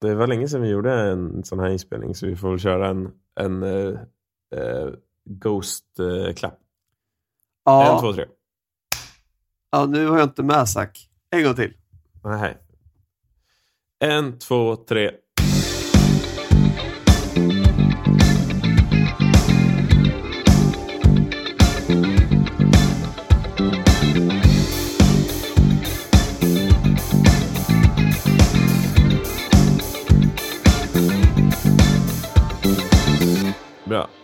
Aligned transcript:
Det 0.00 0.14
var 0.14 0.26
länge 0.26 0.48
sedan 0.48 0.62
vi 0.62 0.68
gjorde 0.68 0.92
en 0.92 1.44
sån 1.44 1.58
här 1.60 1.68
inspelning 1.68 2.14
så 2.14 2.26
vi 2.26 2.36
får 2.36 2.50
väl 2.50 2.58
köra 2.58 2.88
en, 2.88 3.12
en 3.40 3.62
uh, 3.62 3.98
uh, 4.56 4.94
Ghost-klapp. 5.24 6.58
Ja. 7.64 7.94
En, 7.94 8.00
två, 8.00 8.12
tre. 8.12 8.26
ja, 9.70 9.86
nu 9.86 10.06
har 10.06 10.18
jag 10.18 10.26
inte 10.26 10.42
med 10.42 10.68
Zack. 10.68 11.10
En 11.30 11.44
gång 11.44 11.54
till. 11.54 11.72
Nej. 12.24 12.58
En, 13.98 14.38
två, 14.38 14.76
tre. 14.76 15.10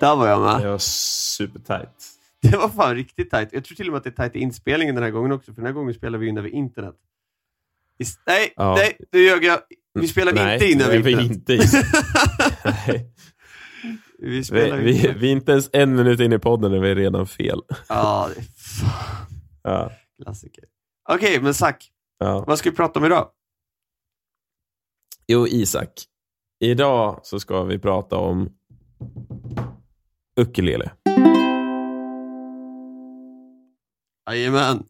Där 0.01 0.17
var 0.17 0.29
jag 0.29 0.41
med. 0.41 0.61
Det 0.63 0.69
var 0.71 0.79
supertight. 0.79 2.11
Det 2.43 2.57
var 2.57 2.69
fan 2.69 2.95
riktigt 2.95 3.31
tajt. 3.31 3.49
Jag 3.53 3.65
tror 3.65 3.77
till 3.77 3.87
och 3.87 3.93
med 3.93 3.99
att 3.99 4.05
det 4.05 4.11
är 4.11 4.15
tajt 4.15 4.37
i 4.37 4.39
inspelningen 4.39 4.95
den 4.95 5.05
här 5.05 5.11
gången 5.11 5.33
också, 5.33 5.53
för 5.53 5.57
den 5.57 5.67
här 5.67 5.73
gången 5.73 5.95
spelar 5.95 6.19
vi 6.19 6.29
in 6.29 6.39
över 6.39 6.49
internet. 6.49 6.95
Is- 7.99 8.19
nej, 8.27 8.53
Ja. 8.57 8.75
nej, 8.75 8.97
nu 9.13 9.19
ljög 9.25 9.45
jag. 9.45 9.59
Vi 9.95 10.09
spelar 10.09 10.33
Nej, 10.33 10.55
inte 10.55 10.67
in 10.71 10.81
över 10.81 10.95
är 10.95 10.99
vi 11.03 11.11
internet. 11.11 11.31
inte 11.31 11.53
i. 11.53 11.59
Nej. 12.65 13.11
Vi 14.19 14.31
Vi, 14.31 14.45
spelar 14.45 14.77
vi, 14.77 14.97
inte. 14.97 15.13
vi 15.13 15.27
är 15.29 15.33
inte 15.33 15.53
ens 15.53 15.71
en 15.73 15.95
minut 15.97 16.21
in 16.21 16.33
i 16.33 16.39
podden 16.39 16.73
när 16.73 16.79
vi 16.79 16.91
är 16.91 16.95
redan 16.95 17.27
fel. 17.27 17.61
Ja, 17.89 18.29
det 18.35 18.41
är 18.41 18.45
fan 18.45 19.27
Ja, 19.63 19.91
klassiker. 20.23 20.65
Okej, 21.09 21.41
men 21.43 21.55
Zack, 21.55 21.91
ja. 22.19 22.45
vad 22.47 22.59
ska 22.59 22.71
vi 22.71 22.77
prata 22.77 22.99
om 22.99 23.05
idag? 23.07 23.29
Jo, 25.27 25.47
Isak. 25.47 25.91
Idag 26.61 27.21
så 27.23 27.41
ska 27.41 27.63
vi 27.65 27.79
prata 27.79 28.17
om 28.17 28.51
ukulele. 30.41 30.91
Jajamän. 34.31 34.87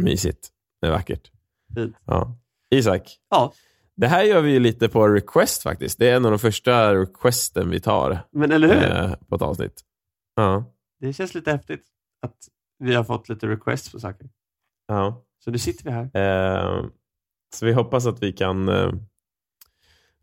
Mysigt. 0.00 0.48
Det 0.80 0.86
är 0.86 0.90
vackert. 0.90 1.30
Fint. 1.74 1.96
Ja. 2.04 2.38
Isak. 2.70 3.18
Ja. 3.30 3.52
Det 3.96 4.06
här 4.06 4.22
gör 4.22 4.40
vi 4.40 4.50
ju 4.52 4.58
lite 4.60 4.88
på 4.88 5.08
request 5.08 5.62
faktiskt. 5.62 5.98
Det 5.98 6.08
är 6.10 6.16
en 6.16 6.24
av 6.24 6.30
de 6.30 6.38
första 6.38 6.94
requesten 6.94 7.70
vi 7.70 7.80
tar 7.80 8.18
Men 8.30 8.52
eller 8.52 8.68
hur? 8.68 8.84
eh, 8.92 9.14
på 9.28 9.34
ett 9.36 9.42
avsnitt. 9.42 9.80
Ja. 10.34 10.64
Det 11.00 11.12
känns 11.12 11.34
lite 11.34 11.50
häftigt 11.52 11.84
att 12.22 12.36
vi 12.78 12.94
har 12.94 13.04
fått 13.04 13.28
lite 13.28 13.46
requests 13.48 13.92
på 13.92 14.00
saker. 14.00 14.28
ja. 14.88 15.24
Så 15.44 15.50
nu 15.50 15.58
sitter 15.58 15.84
vi 15.84 15.90
här. 15.90 16.10
Eh, 16.16 16.84
så 17.54 17.66
vi 17.66 17.72
hoppas 17.72 18.06
att 18.06 18.22
vi 18.22 18.32
kan 18.32 18.68
eh, 18.68 18.92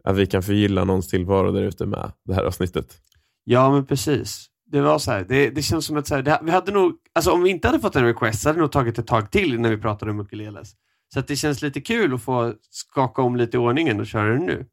att 0.03 0.15
vi 0.17 0.25
kan 0.27 0.43
förgylla 0.43 0.83
någons 0.83 1.07
tillvaro 1.07 1.51
där 1.51 1.61
ute 1.61 1.85
med 1.85 2.11
det 2.23 2.33
här 2.33 2.43
avsnittet. 2.43 3.01
Ja, 3.43 3.71
men 3.71 3.85
precis. 3.85 4.47
Det 4.71 4.81
var 4.81 4.99
så 4.99 5.11
här, 5.11 5.25
det, 5.29 5.49
det 5.49 5.61
känns 5.61 5.85
som 5.85 5.97
att 5.97 6.07
så 6.07 6.15
här, 6.15 6.21
det, 6.21 6.39
vi 6.43 6.51
hade 6.51 6.71
nog, 6.71 6.93
alltså 7.13 7.31
om 7.31 7.43
vi 7.43 7.49
inte 7.49 7.67
hade 7.67 7.79
fått 7.79 7.95
en 7.95 8.05
request 8.05 8.41
så 8.41 8.49
hade 8.49 8.57
det 8.57 8.61
nog 8.61 8.71
tagit 8.71 8.99
ett 8.99 9.07
tag 9.07 9.31
till 9.31 9.59
när 9.59 9.69
vi 9.69 9.77
pratade 9.77 10.11
om 10.11 10.19
ukuleles. 10.19 10.75
Så 11.13 11.19
att 11.19 11.27
det 11.27 11.35
känns 11.35 11.61
lite 11.61 11.81
kul 11.81 12.13
att 12.13 12.21
få 12.21 12.53
skaka 12.69 13.21
om 13.21 13.35
lite 13.35 13.57
i 13.57 13.59
ordningen 13.59 13.99
och 13.99 14.07
köra 14.07 14.33
det 14.33 14.39
nu. 14.39 14.65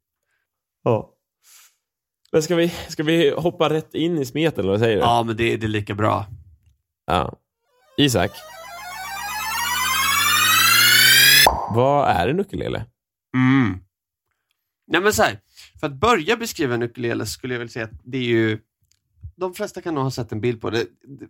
Ja. 0.82 1.12
Men 2.32 2.42
ska 2.42 2.56
vi, 2.56 2.68
ska 2.88 3.02
vi 3.02 3.30
hoppa 3.30 3.70
rätt 3.70 3.94
in 3.94 4.18
i 4.18 4.24
smeten, 4.24 4.60
eller 4.60 4.70
vad 4.70 4.80
säger 4.80 4.96
du? 4.96 5.02
Ja, 5.02 5.22
men 5.22 5.36
det, 5.36 5.56
det 5.56 5.66
är 5.66 5.68
lika 5.68 5.94
bra. 5.94 6.26
Ja. 7.06 7.38
Isak. 7.96 8.30
Vad 11.74 12.08
är 12.08 12.28
en 12.28 12.40
ukulele? 12.40 12.86
Mm. 13.34 13.78
Nej, 14.86 15.00
men 15.00 15.12
så 15.12 15.22
här, 15.22 15.38
för 15.80 15.86
att 15.86 15.92
börja 15.92 16.36
beskriva 16.36 16.74
en 16.74 16.82
ukulele 16.82 17.26
skulle 17.26 17.54
jag 17.54 17.58
vilja 17.58 17.72
säga 17.72 17.84
att 17.84 18.00
det 18.04 18.18
är 18.18 18.22
ju, 18.22 18.58
de 19.36 19.54
flesta 19.54 19.80
kan 19.80 19.94
nog 19.94 20.04
ha 20.04 20.10
sett 20.10 20.32
en 20.32 20.40
bild 20.40 20.60
på 20.60 20.70
det. 20.70 20.86
det 21.02 21.28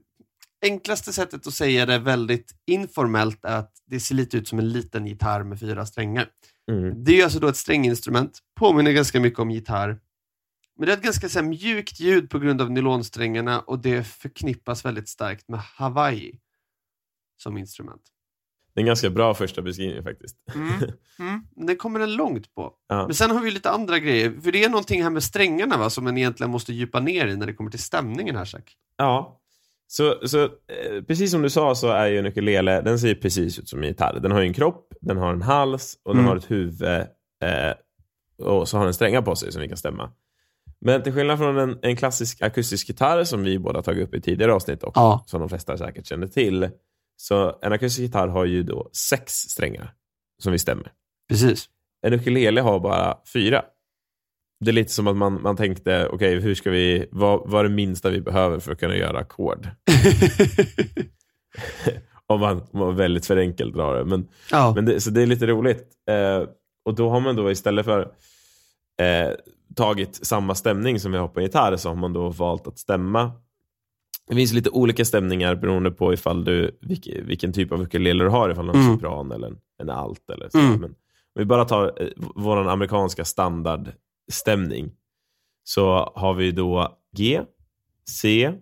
enklaste 0.63 1.13
sättet 1.13 1.47
att 1.47 1.55
säga 1.55 1.87
det 1.87 1.99
väldigt 1.99 2.55
informellt 2.67 3.45
är 3.45 3.57
att 3.57 3.73
det 3.87 4.01
ser 4.01 4.15
lite 4.15 4.37
ut 4.37 4.49
som 4.49 4.59
en 4.59 4.69
liten 4.73 5.07
gitarr 5.07 5.45
med 5.45 5.61
fyra 5.61 5.87
strängar. 5.87 6.29
Mm. 6.71 7.05
Det 7.05 7.21
är 7.21 7.25
alltså 7.25 7.39
då 7.39 7.49
ett 7.49 7.57
stränginstrument, 7.57 8.39
påminner 8.61 8.93
ganska 8.93 9.21
mycket 9.21 9.39
om 9.39 9.51
gitarr. 9.51 10.01
Men 10.77 10.87
det 10.87 10.93
är 10.93 10.97
ett 10.97 11.03
ganska 11.03 11.29
så 11.29 11.39
här, 11.39 11.47
mjukt 11.47 12.01
ljud 12.01 12.31
på 12.31 12.39
grund 12.39 12.61
av 12.61 12.71
nylonsträngarna 12.71 13.61
och 13.61 13.79
det 13.79 14.05
förknippas 14.05 14.85
väldigt 14.85 15.09
starkt 15.09 15.49
med 15.49 15.61
Hawaii 15.61 16.41
som 17.37 17.59
instrument. 17.59 18.03
Det 18.75 18.79
är 18.79 18.83
en 18.83 18.87
ganska 18.87 19.11
bra 19.11 19.35
första 19.35 19.63
beskrivning 19.63 20.03
faktiskt. 20.03 20.37
Mm. 20.55 20.69
Mm. 21.19 21.41
Den 21.67 21.77
kommer 21.77 21.99
den 22.01 22.15
långt 22.15 22.55
på. 22.55 22.73
Ja. 22.89 23.07
Men 23.07 23.15
sen 23.15 23.31
har 23.31 23.41
vi 23.41 23.51
lite 23.51 23.71
andra 23.71 23.99
grejer, 23.99 24.41
för 24.43 24.53
det 24.53 24.65
är 24.65 24.69
någonting 24.69 25.03
här 25.03 25.11
med 25.11 25.23
strängarna 25.23 25.77
va, 25.77 25.91
som 25.91 26.05
man 26.05 26.19
egentligen 26.19 26.51
måste 26.51 26.73
djupa 26.73 27.01
ner 27.01 27.27
i 27.27 27.37
när 27.37 27.47
det 27.47 27.55
kommer 27.55 27.71
till 27.71 27.83
stämningen 27.83 28.37
här 28.37 28.45
Zack. 28.45 28.73
Ja. 28.97 29.41
Så, 29.87 30.29
så 30.29 30.43
eh, 30.45 30.49
precis 31.07 31.31
som 31.31 31.43
du 31.43 31.51
sa 31.51 31.75
så 31.75 31.89
är 31.89 32.07
ju 32.07 32.19
en 32.19 32.27
ukulele, 32.27 32.81
den 32.81 32.99
ser 32.99 33.15
precis 33.15 33.59
ut 33.59 33.69
som 33.69 33.83
en 33.83 33.89
gitarr. 33.89 34.19
Den 34.23 34.31
har 34.33 34.41
ju 34.41 34.47
en 34.47 34.55
kropp, 34.55 34.93
den 35.01 35.17
har 35.17 35.33
en 35.33 35.43
hals 35.43 35.99
och 36.03 36.15
den 36.15 36.21
Mm. 36.25 36.29
har 36.31 36.37
ett 36.37 36.51
huvud. 36.51 36.83
Eh, 37.45 37.73
och 38.47 38.69
så 38.69 38.79
har 38.79 38.85
den 38.85 38.95
strängar 38.95 39.23
på 39.23 39.37
sig 39.37 39.53
som 39.53 39.63
vi 39.63 39.69
kan 39.69 39.77
stämma. 39.77 40.11
Men 40.81 41.03
till 41.03 41.13
skillnad 41.13 41.39
från 41.39 41.59
en, 41.59 41.79
en 41.83 41.97
klassisk 41.97 42.43
akustisk 42.43 42.89
gitarr 42.89 43.25
som 43.25 43.43
vi 43.43 43.59
båda 43.59 43.83
tagit 43.83 44.09
upp 44.09 44.15
i 44.15 44.21
tidigare 44.21 44.53
avsnitt 44.53 44.83
och 44.83 44.93
Ja. 44.95 45.25
som 45.27 45.41
de 45.41 45.49
flesta 45.49 45.79
säkert 45.79 46.07
känner 46.07 46.27
till. 46.27 46.71
Så 47.23 47.59
en 47.63 47.73
akustisk 47.73 48.03
gitarr 48.03 48.29
har 48.29 48.45
ju 48.45 48.63
då 48.63 48.91
sex 48.93 49.33
strängar 49.33 49.95
som 50.43 50.53
vi 50.53 50.59
stämmer. 50.59 50.93
Precis. 51.29 51.69
En 52.07 52.13
ukulele 52.13 52.61
har 52.61 52.81
bara 52.81 53.19
fyra. 53.33 53.65
Det 54.65 54.71
är 54.71 54.73
lite 54.73 54.93
som 54.93 55.07
att 55.07 55.17
man, 55.17 55.43
man 55.43 55.57
tänkte, 55.57 56.09
okej, 56.09 56.41
hur 56.41 56.55
ska 56.55 56.71
vi, 56.71 57.09
vad, 57.11 57.51
vad 57.51 57.61
är 57.65 57.69
det 57.69 57.75
minsta 57.75 58.11
vi 58.11 58.21
behöver 58.21 58.59
för 58.59 58.73
att 58.73 58.81
kunna 58.81 58.97
göra 58.97 59.19
ackord? 59.19 59.69
om, 62.27 62.41
man, 62.41 62.63
om 62.71 62.79
man 62.79 62.97
väldigt 62.97 63.27
för 63.27 63.37
enkelt 63.37 63.75
drar 63.75 63.97
det. 63.97 64.05
Men, 64.05 64.29
ja. 64.51 64.73
men 64.75 64.85
det, 64.85 65.01
så 65.01 65.11
det 65.11 65.23
är 65.23 65.27
lite 65.27 65.47
roligt. 65.47 65.87
Eh, 66.11 66.49
och 66.85 66.95
då 66.95 67.11
har 67.11 67.21
man 67.21 67.37
då 67.37 67.51
istället 67.51 67.85
för 67.85 68.01
eh, 69.01 69.31
tagit 69.77 70.27
samma 70.27 70.55
stämning 70.55 71.01
som 71.01 71.13
vi 71.13 71.19
har 71.19 71.29
på 71.29 71.41
gitarr 71.41 71.77
så 71.77 71.89
har 71.89 71.97
man 71.97 72.13
då 72.13 72.29
valt 72.29 72.67
att 72.67 72.79
stämma. 72.79 73.33
Det 74.29 74.35
finns 74.35 74.53
lite 74.53 74.71
olika 74.71 75.05
stämningar 75.05 75.55
beroende 75.55 75.91
på 75.91 76.13
ifall 76.13 76.45
du, 76.45 76.79
vilk, 76.81 77.09
vilken 77.23 77.53
typ 77.53 77.73
av 77.73 77.83
ukulele 77.83 78.25
du 78.25 78.31
har, 78.31 78.51
ifall 78.51 78.67
du 78.67 78.73
har 78.73 78.79
en 78.79 78.85
Mm. 78.85 78.95
sopran 78.97 79.33
eller 79.33 79.47
en, 79.47 79.57
en 79.83 79.91
alt. 79.91 80.31
Eller 80.31 80.49
så. 80.49 80.59
Mm. 80.59 80.81
Men 80.81 80.91
om 80.91 81.39
vi 81.39 81.45
bara 81.45 81.65
tar 81.65 82.03
eh, 82.03 82.09
vår 82.17 82.69
amerikanska 82.69 83.25
standardstämning 83.25 84.91
så 85.65 86.13
har 86.15 86.35
vi 86.35 86.53
då 86.53 86.99
G, 87.17 87.41
C, 88.09 88.53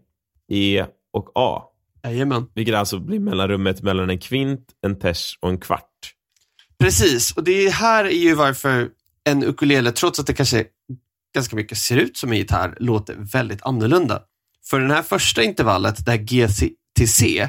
E 0.49 0.84
och 1.12 1.31
A. 1.34 1.62
Jajamän. 2.04 2.47
Vilket 2.54 2.75
alltså 2.75 2.99
blir 2.99 3.20
mellanrummet 3.20 3.82
mellan 3.82 4.10
en 4.10 4.19
kvint, 4.19 4.66
en 4.81 4.99
ters 4.99 5.38
och 5.41 5.49
en 5.49 5.59
kvart. 5.59 6.15
Precis, 6.78 7.37
och 7.37 7.44
det 7.44 7.69
här 7.70 8.04
är 8.04 8.10
ju 8.19 8.34
varför 8.34 8.88
en 9.25 9.44
ukulele, 9.44 9.93
trots 9.93 10.20
att 10.20 10.26
det 10.26 10.32
kanske 10.32 10.65
ganska 11.34 11.56
mycket 11.56 11.78
ser 11.78 11.97
ut 11.97 12.16
som 12.16 12.32
en 12.32 12.38
gitarr, 12.38 12.76
låter 12.81 13.16
väldigt 13.32 13.62
annorlunda. 13.62 14.22
För 14.70 14.81
den 14.81 14.91
här 14.91 15.03
första 15.03 15.42
intervallet, 15.42 16.06
där 16.06 16.16
G 16.16 16.48
till 16.97 17.12
C, 17.12 17.48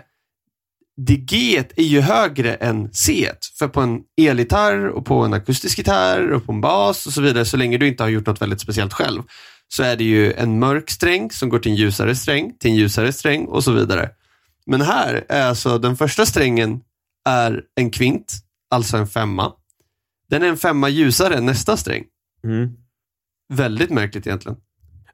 det 0.98 1.16
G 1.16 1.64
är 1.76 1.84
ju 1.84 2.02
högre 2.02 2.56
än 2.56 2.94
C. 2.94 3.32
För 3.60 3.68
på 3.68 3.82
en 3.82 4.02
elgitarr 4.22 4.88
och 4.88 5.06
på 5.06 5.20
en 5.20 5.34
akustisk 5.34 5.78
gitarr 5.78 6.32
och 6.32 6.46
på 6.46 6.52
en 6.52 6.62
bas 6.62 7.06
och 7.06 7.14
så 7.14 7.22
vidare, 7.22 7.46
så 7.46 7.58
länge 7.58 7.78
du 7.78 7.88
inte 7.88 8.04
har 8.04 8.10
gjort 8.10 8.26
något 8.26 8.42
väldigt 8.42 8.62
speciellt 8.62 8.94
själv, 8.94 9.22
så 9.68 9.84
är 9.84 9.96
det 9.96 10.04
ju 10.04 10.34
en 10.34 10.60
mörk 10.60 10.90
sträng 10.90 11.32
som 11.32 11.50
går 11.50 11.60
till 11.60 11.72
en 11.72 11.78
ljusare 11.78 12.16
sträng, 12.16 12.58
till 12.58 12.72
en 12.72 12.78
ljusare 12.78 13.14
sträng 13.14 13.46
och 13.46 13.64
så 13.64 13.72
vidare. 13.72 14.10
Men 14.66 14.82
här 14.82 15.26
är 15.30 15.46
alltså 15.46 15.78
den 15.78 15.98
första 15.98 16.26
strängen 16.26 16.82
är 17.30 17.62
en 17.76 17.92
kvint, 17.92 18.34
alltså 18.70 18.98
en 18.98 19.08
femma. 19.08 19.54
Den 20.30 20.44
är 20.44 20.48
en 20.48 20.58
femma 20.58 20.90
ljusare 20.90 21.36
än 21.36 21.46
nästa 21.46 21.78
sträng. 21.78 22.04
Mm. 22.44 22.70
Väldigt 23.54 23.90
märkligt 23.90 24.28
egentligen. 24.28 24.58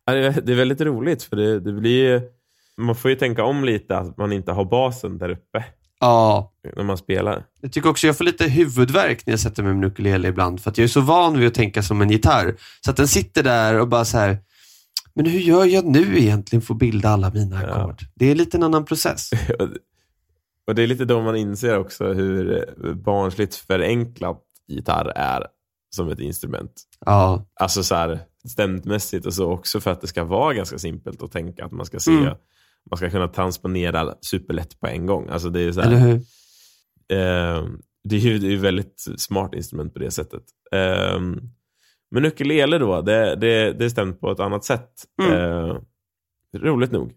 Ja, 0.08 0.14
det 0.14 0.52
är- 0.52 0.56
väldigt 0.56 0.82
roligt 0.82 1.24
för 1.24 1.36
det, 1.36 1.60
det 1.60 1.74
blir 1.74 2.04
ju- 2.14 2.22
man 2.78 2.96
får 2.96 3.12
ju 3.12 3.18
tänka 3.18 3.44
om 3.44 3.64
lite 3.64 3.98
att 3.98 4.18
man 4.18 4.32
inte 4.32 4.52
har 4.52 4.66
basen 4.66 5.18
där 5.18 5.30
uppe 5.30 5.66
Ja, 6.00 6.54
när 6.76 6.84
man 6.84 6.98
spelar. 6.98 7.44
jag 7.62 7.72
tycker 7.74 7.90
också 7.90 8.08
jag 8.08 8.18
får 8.18 8.24
lite 8.26 8.44
huvudvärk 8.48 9.26
när 9.26 9.32
jag 9.34 9.40
sätter 9.40 9.64
mig 9.64 9.74
med 9.74 9.84
en 9.84 9.92
ukulele 9.92 10.28
ibland 10.28 10.62
för 10.62 10.70
att 10.72 10.78
jag 10.78 10.84
är 10.84 10.88
så 10.90 11.02
van 11.02 11.38
vid 11.40 11.48
att 11.48 11.54
tänka 11.54 11.84
som 11.84 12.02
en 12.02 12.10
gitarr. 12.10 12.56
Så 12.86 12.92
att 12.92 12.98
den 12.98 13.08
sitter 13.08 13.44
där 13.44 13.80
och 13.80 13.88
bara 13.88 14.06
så 14.06 14.18
här, 14.18 14.38
men 15.16 15.26
hur 15.26 15.40
gör 15.40 15.66
jag 15.66 15.86
nu 15.86 16.18
egentligen 16.20 16.62
för 16.62 16.74
att 16.74 16.80
bilda 16.80 17.10
alla 17.10 17.30
mina 17.34 17.64
Ja. 17.64 17.68
ackord? 17.70 18.02
Det 18.16 18.32
är 18.32 18.36
lite 18.36 18.58
en 18.58 18.64
annan 18.64 18.86
process. 18.86 19.30
Och 20.68 20.76
det 20.76 20.84
är 20.84 20.88
lite 20.88 21.06
då 21.06 21.22
man 21.22 21.36
inser 21.36 21.78
också 21.80 22.14
hur 22.14 22.66
barnsligt 22.94 23.56
förenklat 23.56 24.42
gitarr 24.68 25.12
är 25.16 25.48
som 25.96 26.10
ett 26.10 26.20
instrument. 26.20 26.72
Ja, 27.06 27.46
Alltså 27.60 27.84
så 27.84 27.96
här 27.96 28.20
stämtmässigt 28.50 29.26
och 29.26 29.34
så 29.34 29.52
också 29.52 29.80
för 29.82 29.92
att 29.92 30.02
det 30.02 30.08
ska 30.08 30.24
vara 30.24 30.54
ganska 30.54 30.78
simpelt 30.78 31.22
att 31.22 31.32
tänka 31.32 31.66
att 31.66 31.72
man 31.72 31.86
ska 31.86 32.00
se, 32.00 32.12
Mm. 32.12 32.36
man 32.90 32.98
ska 32.98 33.10
kunna 33.10 33.28
transponera 33.28 34.16
superlätt 34.22 34.80
på 34.80 34.88
en 34.88 35.06
gång. 35.06 35.30
Alltså 35.30 35.50
det 35.50 35.62
är 35.62 35.72
så 35.72 35.82
här, 35.82 35.88
eller 35.88 36.00
hur? 36.00 36.16
Eh, 37.10 37.68
det 38.04 38.16
är 38.16 38.20
ju 38.20 38.38
det 38.40 38.54
är 38.54 38.58
väldigt 38.58 39.06
smart 39.18 39.54
instrument 39.54 39.94
på 39.94 40.00
det 40.00 40.12
sättet. 40.12 40.44
Eh, 40.72 41.20
Men 42.12 42.26
ukulele 42.26 42.78
då, 42.78 43.02
det, 43.02 43.36
det, 43.36 43.74
det 43.74 43.86
är 43.86 43.90
stämt 43.90 44.20
på 44.20 44.32
ett 44.32 44.40
annat 44.40 44.66
sätt. 44.66 44.90
Mm. 45.22 45.34
Eh, 45.34 45.76
roligt 46.54 46.92
nog. 46.92 47.12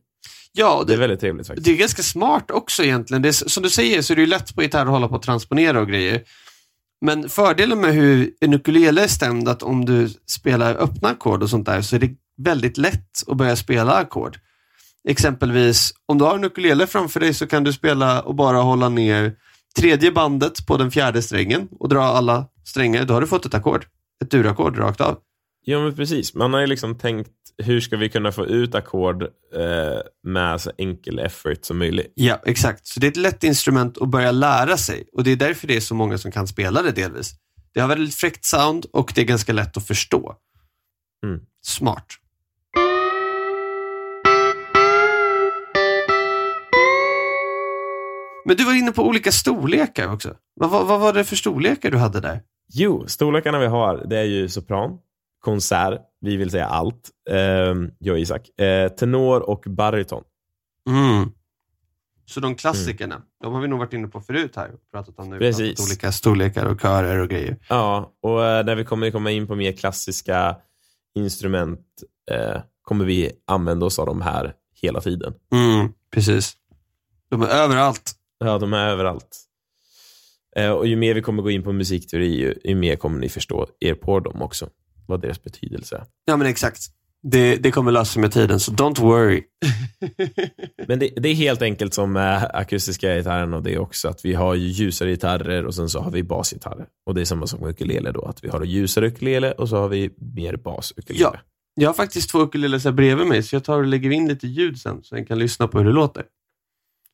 Ja, 0.52 0.78
och 0.78 0.86
Det 0.86 0.92
är 0.92 0.96
det, 0.96 1.00
väldigt 1.00 1.20
trevligt 1.20 1.46
faktiskt. 1.46 1.64
det 1.64 1.72
är 1.72 1.76
ganska 1.76 2.02
smart 2.02 2.50
också 2.50 2.82
egentligen. 2.82 3.22
Det 3.22 3.28
är, 3.28 3.32
som 3.32 3.62
du 3.62 3.70
säger 3.70 4.02
så 4.02 4.12
är 4.12 4.14
det 4.14 4.20
ju 4.20 4.26
lätt 4.26 4.54
på 4.54 4.62
gitarr 4.62 4.82
att 4.82 4.88
hålla 4.88 5.08
på 5.08 5.14
och 5.14 5.22
transponera 5.22 5.80
och 5.80 5.88
grejer. 5.88 6.22
Men 7.00 7.28
fördelen 7.28 7.80
med 7.80 7.94
hur 7.94 8.30
en 8.40 8.54
ukulele 8.54 9.04
är 9.04 9.08
stämd, 9.08 9.48
att 9.48 9.62
om 9.62 9.84
du 9.84 10.08
spelar 10.26 10.74
öppna 10.74 11.08
ackord 11.08 11.42
och 11.42 11.50
sånt 11.50 11.66
där, 11.66 11.82
så 11.82 11.96
är 11.96 12.00
det 12.00 12.10
väldigt 12.42 12.78
lätt 12.78 13.22
att 13.26 13.36
börja 13.36 13.56
spela 13.56 13.92
ackord. 13.94 14.38
Exempelvis, 15.08 15.94
om 16.06 16.18
du 16.18 16.24
har 16.24 16.34
en 16.34 16.44
ukulele 16.44 16.86
framför 16.86 17.20
dig 17.20 17.34
så 17.34 17.46
kan 17.46 17.64
du 17.64 17.72
spela 17.72 18.22
och 18.22 18.34
bara 18.34 18.58
hålla 18.58 18.88
ner 18.88 19.34
tredje 19.76 20.12
bandet 20.12 20.66
på 20.66 20.76
den 20.76 20.90
fjärde 20.90 21.22
strängen 21.22 21.68
och 21.78 21.88
dra 21.88 22.02
alla 22.02 22.46
strängar. 22.64 23.04
Då 23.04 23.14
har 23.14 23.20
du 23.20 23.26
fått 23.26 23.46
ett 23.46 23.54
ackord. 23.54 23.86
Ett 24.24 24.30
durackord 24.30 24.78
rakt 24.78 25.00
av. 25.00 25.18
Ja 25.70 25.80
men 25.80 25.94
precis, 25.94 26.34
man 26.34 26.52
har 26.52 26.60
ju 26.60 26.66
liksom 26.66 26.98
tänkt 26.98 27.30
hur 27.62 27.80
ska 27.80 27.96
vi 27.96 28.08
kunna 28.08 28.32
få 28.32 28.46
ut 28.46 28.74
ackord 28.74 29.22
eh, 29.22 30.00
med 30.22 30.60
så 30.60 30.70
enkel 30.78 31.18
effort 31.18 31.64
som 31.64 31.78
möjligt. 31.78 32.12
Ja, 32.14 32.40
exakt. 32.44 32.86
Så 32.86 33.00
det 33.00 33.06
är 33.06 33.10
ett 33.10 33.16
lätt 33.16 33.44
instrument 33.44 33.98
att 33.98 34.08
börja 34.08 34.32
lära 34.32 34.76
sig 34.76 35.08
och 35.12 35.24
det 35.24 35.30
är 35.32 35.36
därför 35.36 35.66
det 35.66 35.76
är 35.76 35.80
så 35.80 35.94
många 35.94 36.18
som 36.18 36.32
kan 36.32 36.46
spela 36.46 36.82
det 36.82 36.92
delvis. 36.92 37.32
Det 37.74 37.80
har 37.80 37.88
väldigt 37.88 38.14
fräckt 38.14 38.44
sound 38.44 38.86
och 38.92 39.12
det 39.14 39.20
är 39.20 39.24
ganska 39.24 39.52
lätt 39.52 39.76
att 39.76 39.86
förstå. 39.86 40.34
Mm. 41.26 41.40
Smart. 41.62 42.06
Men 48.44 48.56
du 48.56 48.64
var 48.64 48.74
inne 48.74 48.92
på 48.92 49.02
olika 49.02 49.32
storlekar 49.32 50.12
också. 50.12 50.36
Vad, 50.54 50.70
vad, 50.70 50.86
vad 50.86 51.00
var 51.00 51.12
det 51.12 51.24
för 51.24 51.36
storlekar 51.36 51.90
du 51.90 51.98
hade 51.98 52.20
där? 52.20 52.42
Jo, 52.72 53.04
storlekarna 53.06 53.58
vi 53.58 53.66
har, 53.66 54.06
det 54.06 54.18
är 54.18 54.24
ju 54.24 54.48
sopran, 54.48 54.98
konsert, 55.40 56.00
vi 56.20 56.36
vill 56.36 56.50
säga 56.50 56.66
allt, 56.66 57.10
eh, 57.30 57.36
jag 57.98 58.12
och 58.12 58.18
Isak, 58.18 58.60
eh, 58.60 58.88
tenor 58.88 59.40
och 59.40 59.64
bariton. 59.66 60.24
Mm. 60.88 61.32
Så 62.26 62.40
de 62.40 62.54
klassikerna, 62.54 63.22
de 63.42 63.54
har 63.54 63.60
vi 63.60 63.68
nog 63.68 63.78
varit 63.78 63.92
inne 63.92 64.08
på 64.08 64.20
förut 64.20 64.56
här. 64.56 64.70
Pratat 64.92 65.18
om 65.18 65.30
nu. 65.30 65.38
Precis. 65.38 65.80
Olika 65.80 66.12
storlekar 66.12 66.66
och 66.66 66.80
körer 66.80 67.18
och 67.18 67.28
grejer. 67.28 67.56
Ja, 67.68 68.12
och 68.20 68.44
eh, 68.44 68.64
när 68.64 68.74
vi 68.74 68.84
kommer 68.84 69.10
komma 69.10 69.30
in 69.30 69.46
på 69.46 69.54
mer 69.54 69.72
klassiska 69.72 70.56
instrument 71.14 71.86
eh, 72.30 72.60
kommer 72.82 73.04
vi 73.04 73.32
använda 73.46 73.86
oss 73.86 73.98
av 73.98 74.06
de 74.06 74.20
här 74.20 74.54
hela 74.82 75.00
tiden. 75.00 75.34
Mm, 75.52 75.92
precis. 76.10 76.56
De 77.30 77.42
är 77.42 77.48
överallt. 77.48 78.12
Ja, 78.38 78.58
de 78.58 78.72
är 78.72 78.88
överallt. 78.88 79.46
Eh, 80.56 80.70
och 80.70 80.86
ju 80.86 80.96
mer 80.96 81.14
vi 81.14 81.22
kommer 81.22 81.42
gå 81.42 81.50
in 81.50 81.62
på 81.62 81.72
musikteori, 81.72 82.36
ju, 82.36 82.54
ju 82.64 82.74
mer 82.74 82.96
kommer 82.96 83.20
ni 83.20 83.28
förstå 83.28 83.66
er 83.80 83.94
på 83.94 84.20
dem 84.20 84.42
också. 84.42 84.68
Vad 85.10 85.20
deras 85.20 85.42
betydelse 85.42 85.96
är. 85.96 86.04
Ja, 86.24 86.36
men 86.36 86.46
exakt. 86.46 86.82
Det, 87.22 87.56
det 87.56 87.70
kommer 87.70 87.92
lösa 87.92 88.04
sig 88.04 88.22
med 88.22 88.32
tiden, 88.32 88.60
så 88.60 88.72
don't 88.72 89.00
worry. 89.00 89.42
Men 90.88 90.98
det, 90.98 91.08
det 91.16 91.28
är 91.28 91.34
helt 91.34 91.62
enkelt 91.62 91.94
som 91.94 92.12
med 92.12 92.50
akustiska 92.54 93.16
gitarren 93.16 93.54
och 93.54 93.62
det 93.62 93.78
också, 93.78 94.08
att 94.08 94.24
vi 94.24 94.34
har 94.34 94.54
ju 94.54 94.66
ljusare 94.66 95.10
gitarrer 95.10 95.66
och 95.66 95.74
sen 95.74 95.88
så 95.88 96.00
har 96.00 96.10
vi 96.10 96.22
basgitarrer. 96.22 96.86
Och 97.06 97.14
det 97.14 97.20
är 97.20 97.24
samma 97.24 97.46
sak 97.46 97.60
med 97.60 97.70
ukulele 97.70 98.12
då, 98.12 98.22
att 98.22 98.44
vi 98.44 98.48
har 98.48 98.64
ljusare 98.64 99.06
ukulele 99.06 99.52
och 99.52 99.68
så 99.68 99.76
har 99.76 99.88
vi 99.88 100.10
mer 100.18 100.56
basukulele. 100.56 101.22
Ja. 101.22 101.38
Jag 101.74 101.88
har 101.88 101.94
faktiskt 101.94 102.30
två 102.30 102.38
ukuleles 102.38 102.84
här 102.84 102.92
bredvid 102.92 103.26
mig, 103.26 103.42
så 103.42 103.56
jag 103.56 103.64
tar 103.64 103.78
och 103.78 103.86
lägger 103.86 104.10
in 104.10 104.28
lite 104.28 104.46
ljud 104.46 104.78
sen, 104.78 105.02
så 105.02 105.16
jag 105.16 105.28
kan 105.28 105.38
lyssna 105.38 105.68
på 105.68 105.78
hur 105.78 105.84
det 105.84 105.92
låter. 105.92 106.24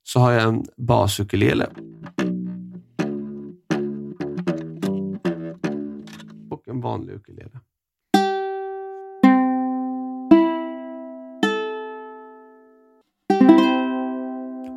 Så 0.03 0.21
har 0.21 0.33
jag 0.33 0.43
en 0.43 0.65
basukulele. 0.77 1.67
Och 6.51 6.69
en 6.69 6.81
vanlig 6.81 7.15
ukulele. 7.15 7.61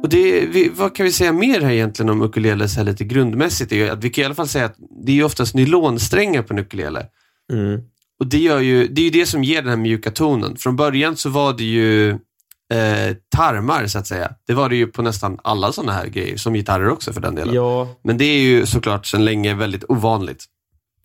Och 0.09 0.15
det, 0.15 0.45
vi, 0.45 0.69
vad 0.69 0.95
kan 0.95 1.03
vi 1.03 1.11
säga 1.11 1.33
mer 1.33 1.61
här 1.61 1.71
egentligen 1.71 2.09
om 2.09 2.21
ukuleles 2.21 2.77
här 2.77 2.83
lite 2.83 3.03
grundmässigt? 3.03 3.71
är 3.71 3.91
Att 3.91 4.03
vi 4.03 4.09
kan 4.09 4.21
i 4.21 4.25
alla 4.25 4.35
fall 4.35 4.47
säga 4.47 4.65
att 4.65 4.75
det 5.05 5.11
är 5.11 5.15
ju 5.15 5.23
oftast 5.23 5.55
nylonsträngar 5.55 6.41
på 6.41 6.53
en 6.53 6.59
ukulele. 6.59 7.05
Mm. 7.53 7.81
Och 8.19 8.27
det, 8.27 8.37
gör 8.37 8.59
ju, 8.59 8.87
det 8.87 9.01
är 9.01 9.03
ju 9.03 9.09
det 9.09 9.25
som 9.25 9.43
ger 9.43 9.61
den 9.61 9.69
här 9.69 9.77
mjuka 9.77 10.11
tonen. 10.11 10.55
Från 10.57 10.75
början 10.75 11.17
så 11.17 11.29
var 11.29 11.53
det 11.53 11.63
ju 11.63 12.09
eh, 12.09 13.15
tarmar 13.35 13.87
så 13.87 13.99
att 13.99 14.07
säga. 14.07 14.31
Det 14.47 14.53
var 14.53 14.69
det 14.69 14.75
ju 14.75 14.87
på 14.87 15.01
nästan 15.01 15.39
alla 15.43 15.71
sådana 15.71 15.91
här 15.91 16.07
grejer, 16.07 16.37
som 16.37 16.53
gitarrer 16.53 16.89
också 16.89 17.13
för 17.13 17.21
den 17.21 17.35
delen. 17.35 17.55
Ja, 17.55 17.95
Men 18.03 18.17
det 18.17 18.25
är 18.25 18.41
ju 18.41 18.65
såklart 18.65 19.05
sedan 19.05 19.25
länge 19.25 19.53
väldigt 19.55 19.83
ovanligt. 19.89 20.45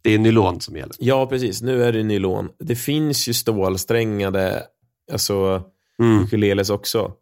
Det 0.02 0.14
är 0.14 0.18
nylon 0.18 0.60
som 0.60 0.76
gäller. 0.76 0.94
ja, 0.98 1.26
precis. 1.26 1.62
Nu 1.62 1.84
är 1.84 1.92
det 1.92 2.02
nylon. 2.02 2.48
Det 2.58 2.76
finns 2.76 3.28
ju 3.28 3.32
stålsträngade 3.34 4.62
alltså, 5.12 5.62
Mm. 6.02 6.24
ukuleles 6.24 6.70
också. 6.70 7.12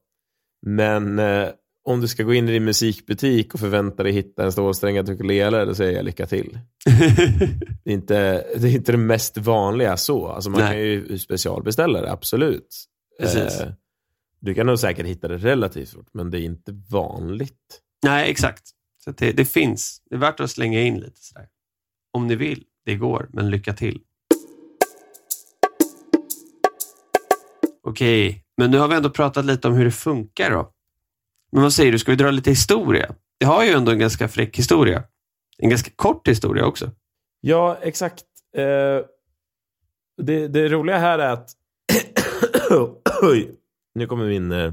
Men 0.66 1.18
eh, 1.18 1.48
om 1.84 2.00
du 2.00 2.08
ska 2.08 2.22
gå 2.22 2.34
in 2.34 2.48
i 2.48 2.52
din 2.52 2.64
musikbutik 2.64 3.54
och 3.54 3.60
förvänta 3.60 4.02
dig 4.02 4.12
hitta 4.12 4.44
en 4.44 4.52
stålsträngad 4.52 5.08
ukulele, 5.08 5.64
då 5.64 5.74
säger 5.74 5.92
jag 5.92 6.04
lycka 6.04 6.26
till. 6.26 6.58
Det 7.84 7.90
är 7.90 7.94
inte 7.94 8.44
det, 8.56 8.68
är 8.68 8.74
inte 8.74 8.92
det 8.92 8.98
mest 8.98 9.38
vanliga 9.38 9.96
så. 9.96 10.28
Alltså 10.28 10.50
man 10.50 10.60
Nej. 10.60 10.70
kan 10.70 10.80
ju 10.80 11.18
specialbeställa 11.18 12.00
det, 12.00 12.12
absolut. 12.12 12.84
Precis. 13.20 13.60
Eh, 13.60 13.72
du 14.40 14.54
kan 14.54 14.66
nog 14.66 14.78
säkert 14.78 15.06
hitta 15.06 15.28
det 15.28 15.36
relativt 15.36 15.90
fort, 15.90 16.08
men 16.12 16.30
det 16.30 16.40
är 16.40 16.42
inte 16.42 16.72
vanligt. 16.90 17.80
Nej, 18.04 18.30
exakt. 18.30 18.62
Så 19.04 19.10
det, 19.10 19.32
det 19.32 19.44
finns. 19.44 20.02
Det 20.10 20.14
är 20.14 20.18
värt 20.18 20.40
att 20.40 20.50
slänga 20.50 20.80
in 20.80 21.00
lite 21.00 21.20
sådär. 21.20 21.48
Om 22.12 22.26
ni 22.26 22.36
vill. 22.36 22.64
Det 22.84 22.94
går, 22.94 23.28
men 23.32 23.50
lycka 23.50 23.72
till. 23.72 24.00
Okej, 27.84 28.44
men 28.56 28.70
nu 28.70 28.78
har 28.78 28.88
vi 28.88 28.94
ändå 28.94 29.10
pratat 29.10 29.44
lite 29.44 29.68
om 29.68 29.74
hur 29.74 29.84
det 29.84 29.90
funkar 29.90 30.50
då. 30.50 30.71
Men 31.52 31.62
vad 31.62 31.72
säger 31.72 31.92
du, 31.92 31.98
ska 31.98 32.12
vi 32.12 32.16
dra 32.16 32.30
lite 32.30 32.50
historia? 32.50 33.14
Det 33.40 33.46
har 33.46 33.64
ju 33.64 33.70
ändå 33.70 33.92
en 33.92 33.98
ganska 33.98 34.28
fräck 34.28 34.58
historia. 34.58 35.04
En 35.58 35.70
ganska 35.70 35.90
kort 35.96 36.28
historia 36.28 36.66
också. 36.66 36.90
Ja, 37.40 37.78
exakt. 37.82 38.24
Eh, 38.56 39.06
det, 40.22 40.48
det 40.48 40.68
roliga 40.68 40.98
här 40.98 41.18
är 41.18 41.30
att... 41.30 41.50
Nu 43.94 44.06
kommer 44.06 44.28
min, 44.28 44.52
eh, 44.52 44.72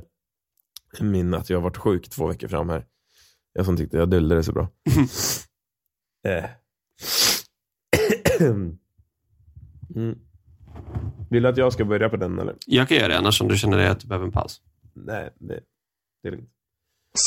min 1.00 1.34
att 1.34 1.50
jag 1.50 1.58
har 1.58 1.64
varit 1.64 1.78
sjuk 1.78 2.10
två 2.10 2.28
veckor 2.28 2.48
fram 2.48 2.70
här. 2.70 2.86
Jag 3.54 3.66
som 3.66 3.78
tyckte 3.78 3.98
jag 3.98 4.10
döljde 4.10 4.36
det 4.36 4.44
så 4.44 4.52
bra. 4.52 4.70
eh. 6.28 6.46
mm. 9.96 10.20
Vill 11.30 11.44
du 11.44 11.50
att 11.50 11.58
jag 11.58 11.74
ska 11.74 11.86
börja 11.86 12.10
på 12.10 12.18
den 12.18 12.40
eller? 12.40 12.56
Jag 12.66 12.88
kan 12.88 12.98
göra 12.98 13.07
det 13.07 13.18
annars 13.18 13.42
om 13.42 13.48
du 13.48 13.57
känner 13.57 13.78
dig 13.78 13.88
att 13.88 14.00
du 14.00 14.07
behöver 14.07 14.26
en 14.26 14.31
paus. 14.31 14.62
Nej, 14.94 15.30
det, 15.40 15.59
det 16.24 16.28
är 16.30 16.31
lugnt. 16.31 16.50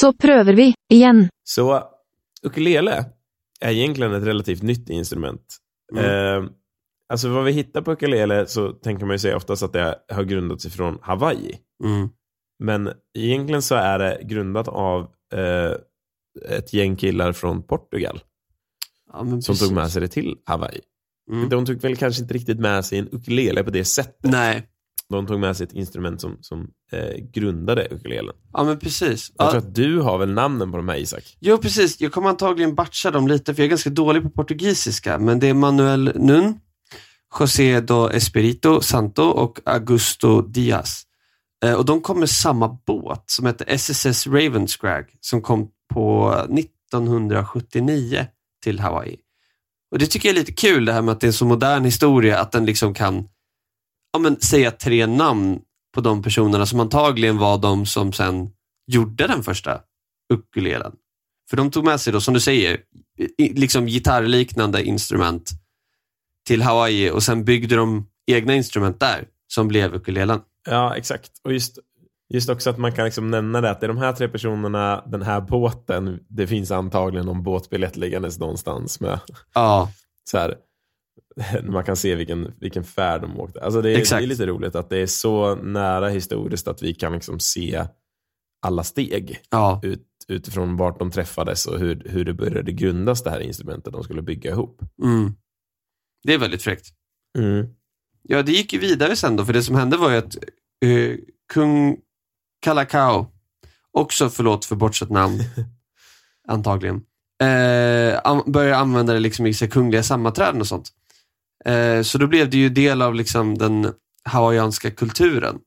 Så 0.01 0.13
prøver 0.13 0.55
vi, 0.55 0.75
igjen. 0.93 1.29
Så 1.45 1.83
ukulele 2.43 3.05
är 3.61 3.71
egentligen 3.71 4.13
ett 4.15 4.25
relativt 4.25 4.63
nytt 4.63 4.91
instrument. 4.91 5.57
Mm. 5.93 6.05
Eh, 6.05 6.51
alltså 7.13 7.29
vad 7.29 7.45
vi 7.45 7.53
hittar 7.53 7.83
på 7.83 7.93
ukulele 7.93 8.47
så 8.47 8.73
tänker 8.73 9.07
man 9.07 9.15
ju 9.15 9.19
säga 9.19 9.37
oftast 9.37 9.63
att 9.63 9.73
det 9.73 9.99
har 10.09 10.23
grundats 10.25 10.67
ifrån 10.67 10.99
Hawaii. 11.03 11.59
Mm. 11.85 12.09
Men 12.65 12.91
egentligen 13.19 13.63
så 13.63 13.75
är 13.75 13.99
det 13.99 14.21
grundat 14.25 14.69
av 14.69 15.01
eh, 15.35 15.73
ett 16.57 16.73
gäng 16.73 16.97
killar 16.97 17.33
från 17.33 17.63
Portugal 17.63 18.21
Ja, 19.13 19.23
men 19.23 19.43
som 19.43 19.53
precis. 19.53 19.69
tog 19.69 19.75
med 19.75 19.91
sig 19.91 20.01
det 20.03 20.09
till 20.09 20.37
Hawaii. 20.47 20.81
Mm. 21.31 21.49
De 21.49 21.67
tog 21.67 21.77
väl 21.81 21.97
kanske 21.97 22.23
inte 22.23 22.35
riktigt 22.35 22.59
med 22.59 22.85
sig 22.85 22.99
en 22.99 23.09
ukulele 23.13 23.65
på 23.65 23.71
det 23.71 23.85
sättet. 23.85 24.31
Nej, 24.33 24.69
De 25.13 25.27
tog 25.27 25.41
med 25.41 25.57
sig 25.57 25.65
ett 25.65 25.73
instrument 25.73 26.21
som, 26.21 26.39
som 26.41 26.69
eh, 26.93 27.17
grundade 27.35 27.89
ukulelen. 27.91 28.35
ja 28.53 28.65
men 28.65 28.79
precis. 28.79 29.33
Jag 29.39 29.47
Ja, 29.47 29.51
tror 29.51 29.59
att 29.61 29.75
du 29.75 29.99
har 30.01 30.19
väl 30.19 30.33
namnen 30.33 30.71
på 30.71 30.77
de 30.77 30.89
här 30.89 30.97
Isak? 30.97 31.37
Jo, 31.41 31.59
precis. 31.59 32.01
Jag 32.01 32.13
kommer 32.13 32.29
antagligen 32.29 32.75
batcha 32.75 33.11
dem 33.11 33.29
lite, 33.29 33.55
för 33.55 33.63
jag 33.63 33.65
är 33.67 33.71
ganska 33.71 33.91
dålig 33.91 34.23
på 34.23 34.31
portugisiska. 34.31 35.19
Men 35.19 35.39
det 35.41 35.49
är 35.49 35.55
Manuel 35.55 36.13
Nun, 36.15 36.61
José 37.41 37.81
do 37.81 38.09
Espirito 38.11 38.81
Santo 38.81 39.23
och 39.23 39.59
Augusto 39.65 40.43
Diaz. 40.43 41.03
Eh, 41.65 41.75
och 41.75 41.85
de 41.85 42.01
kom 42.01 42.19
med 42.21 42.31
samma 42.31 42.79
båt 42.87 43.25
som 43.27 43.47
hette 43.47 43.65
SSS 43.65 44.27
Ravenscrag 44.27 45.05
som 45.21 45.43
kom 45.43 45.69
på 45.95 46.35
1979 46.59 48.27
till 48.65 48.81
Hawaii. 48.81 49.17
Och 49.91 49.99
Det 49.99 50.07
tycker 50.07 50.29
jag 50.29 50.35
är 50.37 50.41
lite 50.41 50.53
kul 50.53 50.85
det 50.85 50.93
här 50.93 51.03
med 51.03 51.13
att 51.13 51.21
det 51.21 51.25
är 51.25 51.29
en 51.29 51.33
så 51.33 51.45
modern 51.45 51.85
historia 51.85 52.39
att 52.41 52.53
den 52.53 52.67
liksom 52.67 52.95
kan 52.95 53.29
ja, 54.13 54.19
men, 54.19 54.41
säga 54.41 54.71
tre 54.71 55.07
namn 55.07 55.61
på 55.95 56.01
de 56.01 56.23
personerna 56.23 56.67
som 56.67 56.81
antagligen 56.81 57.39
var 57.39 57.59
de 57.59 57.87
som 57.87 58.13
sen 58.13 58.51
gjorde 58.87 59.27
den 59.27 59.43
första 59.43 59.81
ukulelen. 60.33 60.93
För 61.51 61.57
de 61.57 61.71
tog 61.71 61.85
med 61.85 62.01
sig 62.01 62.13
då, 62.13 62.21
som 62.21 62.35
du 62.35 62.41
säger, 62.41 62.81
liksom 63.39 63.87
gitarrliknande 63.87 64.85
instrument 64.85 65.51
till 66.47 66.63
Hawaii 66.63 67.11
och 67.11 67.23
sen 67.23 67.45
byggde 67.45 67.77
de 67.77 68.09
egna 68.27 68.55
instrument 68.55 69.01
där 69.01 69.29
som 69.55 69.69
blev 69.69 69.95
ukulelen. 69.95 70.41
Ja, 70.69 70.97
exakt. 70.97 71.31
Och 71.45 71.53
just, 71.53 71.79
just 72.35 72.49
också 72.49 72.71
att 72.71 72.79
man 72.79 72.93
kan 72.93 73.05
liksom 73.05 73.31
nämna 73.31 73.61
det 73.61 73.71
att 73.71 73.81
det 73.81 73.87
är 73.87 73.89
de 73.89 73.99
här 73.99 74.13
tre 74.13 74.29
personerna, 74.29 75.05
den 75.07 75.23
här 75.23 75.41
båten, 75.41 76.21
det 76.29 76.47
finns 76.47 76.71
antagligen 76.71 77.27
någon 77.27 77.43
båtbiljett 77.43 77.97
liggandes 77.97 78.39
någonstans 78.39 79.01
med 79.01 79.21
Ja, 79.55 79.91
så 80.31 80.39
här, 80.39 80.55
Man 81.63 81.85
kan 81.85 81.97
se 81.97 82.15
vilken, 82.15 82.53
vilken 82.61 82.85
färd 82.85 83.21
de 83.23 83.41
åkte. 83.41 83.61
Alltså 83.61 83.83
det, 83.83 83.91
är, 83.91 83.95
det 84.19 84.25
är 84.25 84.27
lite 84.27 84.47
roligt 84.47 84.75
att 84.75 84.91
det 84.91 84.99
är 84.99 85.07
så 85.07 85.55
nära 85.55 86.09
historiskt 86.09 86.69
att 86.69 86.83
vi 86.83 86.95
kan 86.95 87.13
liksom 87.13 87.41
se 87.41 87.85
alla 88.67 88.85
steg 88.85 89.41
Ja, 89.51 89.81
ut, 89.83 90.07
utifrån 90.29 90.77
vart 90.77 90.99
de 90.99 91.11
träffades 91.11 91.67
och 91.67 91.79
hur, 91.79 92.03
hur 92.09 92.25
det 92.25 92.35
började 92.35 92.73
grundas 92.73 93.23
det 93.23 93.31
här 93.31 93.41
instrumentet 93.41 93.93
de 93.93 94.05
skulle 94.05 94.23
bygga 94.23 94.51
ihop. 94.51 94.81
mm. 95.03 95.35
Det 96.25 96.35
är 96.35 96.39
väldigt 96.39 96.63
fräckt. 96.63 96.87
Ja, 98.23 98.43
det 98.43 98.53
gick 98.53 98.73
ju 98.73 98.79
vidare 98.79 99.17
sen 99.17 99.37
då, 99.37 99.45
för 99.45 99.53
det 99.53 99.63
som 99.63 99.77
hände 99.77 99.97
var 99.97 100.11
ju 100.11 100.17
att 100.17 100.37
eh, 100.85 101.17
kung 101.53 101.97
Kalakao, 102.61 103.27
också 103.91 104.29
förlåt 104.29 104.65
för 104.65 104.77
bortsett 104.77 105.11
namn, 105.11 105.39
antagligen, 106.49 106.97
eh, 107.43 108.21
an- 108.25 108.53
började 108.53 108.77
använda 108.77 109.13
det 109.13 109.21
liksom 109.21 109.47
i 109.47 109.53
kungliga 109.55 110.03
sammanträden 110.03 110.61
och 110.61 110.67
sånt. 110.67 110.91
Eh, 111.65 112.03
så 112.03 112.19
då 112.19 112.27
blev 112.27 112.51
det 112.51 112.57
ju 112.57 112.69
del 112.69 113.03
av 113.03 113.15
liksom 113.15 113.59
den 113.59 113.93
hawaiianska 114.25 114.91
kulturen 114.91 115.59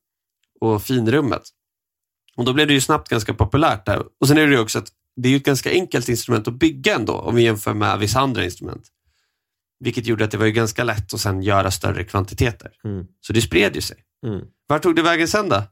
och 0.61 0.83
finrummet. 0.83 1.41
Och 2.35 2.45
då 2.45 2.53
blev 2.53 2.67
det 2.67 2.73
ju 2.73 2.81
snabbt 2.81 3.09
ganska 3.09 3.33
populärt 3.33 3.85
där. 3.85 4.03
Och 4.19 4.27
sen 4.27 4.37
är 4.37 4.47
det 4.47 4.53
ju 4.53 4.59
också 4.59 4.79
att 4.79 4.91
det 5.15 5.29
är 5.29 5.31
ju 5.31 5.37
ett 5.37 5.45
ganska 5.45 5.71
enkelt 5.71 6.09
instrument 6.09 6.47
att 6.47 6.53
bygga 6.53 6.95
ändå, 6.95 7.13
om 7.13 7.35
vi 7.35 7.43
jämför 7.43 7.73
med 7.73 7.99
vissa 7.99 8.19
andra 8.19 8.43
instrument. 8.43 8.87
Vilket 9.79 10.05
gjorde 10.05 10.25
att 10.25 10.31
det 10.31 10.37
var 10.37 10.45
ju 10.45 10.51
ganska 10.51 10.83
lätt 10.83 11.13
att 11.13 11.19
sen 11.19 11.41
göra 11.41 11.71
större 11.71 12.03
kvantiteter. 12.03 12.71
Mm. 12.83 13.05
Så 13.21 13.33
det 13.33 13.41
spred 13.41 13.75
ju 13.75 13.81
sig. 13.81 13.97
Mm. 14.25 14.41
Vart 14.67 14.83
tog 14.83 14.95
det 14.95 15.01
vägen 15.01 15.27
sen 15.27 15.49
då? 15.49 15.63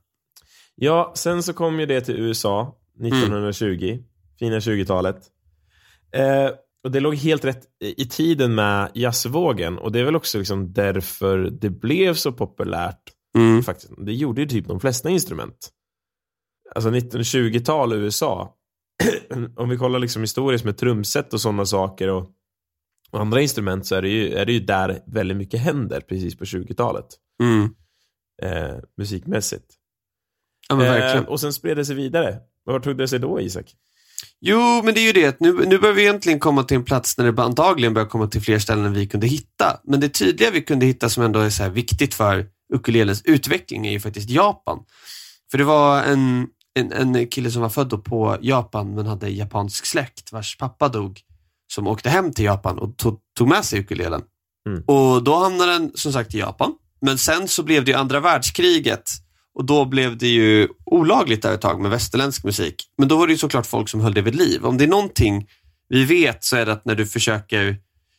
Ja, 0.75 1.13
sen 1.15 1.44
så 1.44 1.53
kom 1.53 1.80
ju 1.80 1.86
det 1.86 2.01
till 2.01 2.15
USA 2.15 2.77
1920. 3.00 4.00
Fina 4.39 4.60
20-talet. 4.60 5.18
Eh, 6.12 6.50
och 6.84 6.92
det 6.92 7.00
låg 7.00 7.16
helt 7.16 7.46
rätt 7.46 7.63
i 7.80 8.06
tiden 8.06 8.56
med 8.56 8.92
jazzvågen 8.94 9.78
och 9.78 9.92
det 9.92 10.00
är 10.00 10.04
väl 10.04 10.16
också 10.16 10.38
liksom 10.38 10.74
därför 10.74 11.38
det 11.38 11.70
blev 11.70 12.13
så 12.13 12.32
populärt. 12.32 13.04
Mm. 13.38 13.63
Faktiskt. 13.63 13.94
Det 13.98 14.13
gjorde 14.13 14.42
ju 14.42 14.48
typ 14.48 14.68
de 14.68 14.80
flesta 14.80 15.10
instrument. 15.10 15.70
Alltså 16.75 16.90
1920-tal 16.90 17.94
i 17.94 17.96
USA. 17.96 18.56
Om 19.56 19.70
vi 19.70 19.78
kollar 19.78 20.00
liksom 20.00 20.22
historiskt 20.22 20.66
med 20.66 20.78
trumset 20.78 21.34
och 21.34 21.42
sådana 21.42 21.66
saker 21.66 22.10
och, 22.10 22.30
och 23.12 23.20
andra 23.20 23.42
instrument 23.42 23.86
så 23.86 23.96
är 23.96 24.02
det, 24.02 24.10
ju, 24.10 24.34
är 24.34 24.46
det 24.46 24.54
ju 24.54 24.60
där 24.60 25.04
väldigt 25.06 25.38
mycket 25.38 25.60
händer 25.60 26.02
precis 26.02 26.38
på 26.38 26.44
20-talet. 26.44 27.06
Mm. 27.44 27.75
Eh, 28.42 28.78
musikmässigt. 28.98 29.66
Ja. 30.70 30.98
Eh, 30.98 31.24
och 31.24 31.40
sen 31.40 31.54
spred 31.54 31.78
det 31.78 31.86
sig 31.86 31.96
vidare. 31.96 32.40
Var 32.63 32.80
tog 32.80 32.98
det 32.98 33.08
sig 33.08 33.20
då, 33.20 33.42
Isak? 33.42 33.75
Jo, 34.41 34.82
men 34.84 34.93
det 34.93 35.00
är 35.00 35.05
ju 35.05 35.12
det. 35.12 35.39
Nu, 35.39 35.65
nu 35.65 35.77
börjar 35.77 35.96
vi 35.96 36.01
egentligen 36.01 36.39
komma 36.39 36.63
till 36.63 36.77
en 36.77 36.84
plats 36.84 37.17
när 37.17 37.32
det 37.32 37.43
antagligen 37.43 37.93
börjar 37.93 38.08
komma 38.08 38.27
till 38.27 38.41
fler 38.41 38.60
ställen 38.60 38.86
än 38.86 38.93
vi 38.93 39.08
kunde 39.08 39.27
hitta. 39.27 39.79
Men 39.84 40.00
det 40.00 40.10
tydliga 40.10 40.51
vi 40.51 40.62
kunde 40.62 40.86
hitta 40.86 41.10
som 41.10 41.24
ändå 41.24 41.39
är 41.39 41.50
så 41.50 41.70
viktigt 41.70 42.13
för 42.13 42.46
ukulelens 42.74 43.22
utveckling 43.25 43.88
är 43.88 43.91
ju 43.91 44.00
faktiskt 44.00 44.29
Japan. 44.29 44.79
För 45.51 45.58
det 45.58 45.63
var 45.63 46.03
en, 46.03 46.48
en, 46.79 46.91
en 46.91 47.27
kille 47.27 47.51
som 47.51 47.62
var 47.62 47.70
född 47.70 48.03
på 48.03 48.38
Japan 48.41 48.96
men 48.96 49.05
hade 49.05 49.29
japansk 49.29 49.86
släkt 49.86 50.32
vars 50.32 50.58
pappa 50.58 50.89
dog 50.89 51.20
som 51.74 51.88
åkte 51.88 52.10
hem 52.10 52.34
till 52.34 52.46
Japan 52.46 52.79
och 52.79 52.98
tog, 52.98 53.20
tog 53.38 53.48
med 53.48 53.65
sig 53.65 53.79
ukulelen. 53.79 54.22
Mm. 54.70 54.84
Och 54.88 55.24
då 55.24 55.36
hamnade 55.36 55.72
den 55.72 55.91
som 55.96 56.13
sagt 56.13 56.36
i 56.36 56.39
Japan. 56.39 56.74
Men 57.01 57.17
sen 57.17 57.48
så 57.48 57.63
blev 57.63 57.86
det 57.86 57.91
ju 57.91 57.98
andra 57.98 58.20
världskriget 58.20 59.03
och 59.55 59.65
då 59.65 59.86
blev 59.86 60.17
det 60.17 60.27
ju 60.27 60.67
olagligt 60.86 61.41
där 61.41 61.53
ett 61.53 61.62
tag 61.62 61.81
med 61.81 61.91
västerländsk 61.91 62.43
musik. 62.43 62.75
Men 62.98 63.07
då 63.07 63.17
var 63.17 63.27
det 63.27 63.33
ju 63.33 63.38
såklart 63.38 63.65
folk 63.65 63.89
som 63.89 64.01
höll 64.01 64.13
det 64.13 64.22
vid 64.22 64.36
liv. 64.36 64.65
Om 64.65 64.77
det 64.77 64.83
är 64.83 64.88
någonting 64.88 65.48
vi 65.89 66.05
vet 66.05 66.43
så 66.43 66.55
är 66.55 66.65
det 66.65 66.72
att 66.72 66.86
när 66.86 66.95
du 66.95 67.05
försöker 67.05 67.77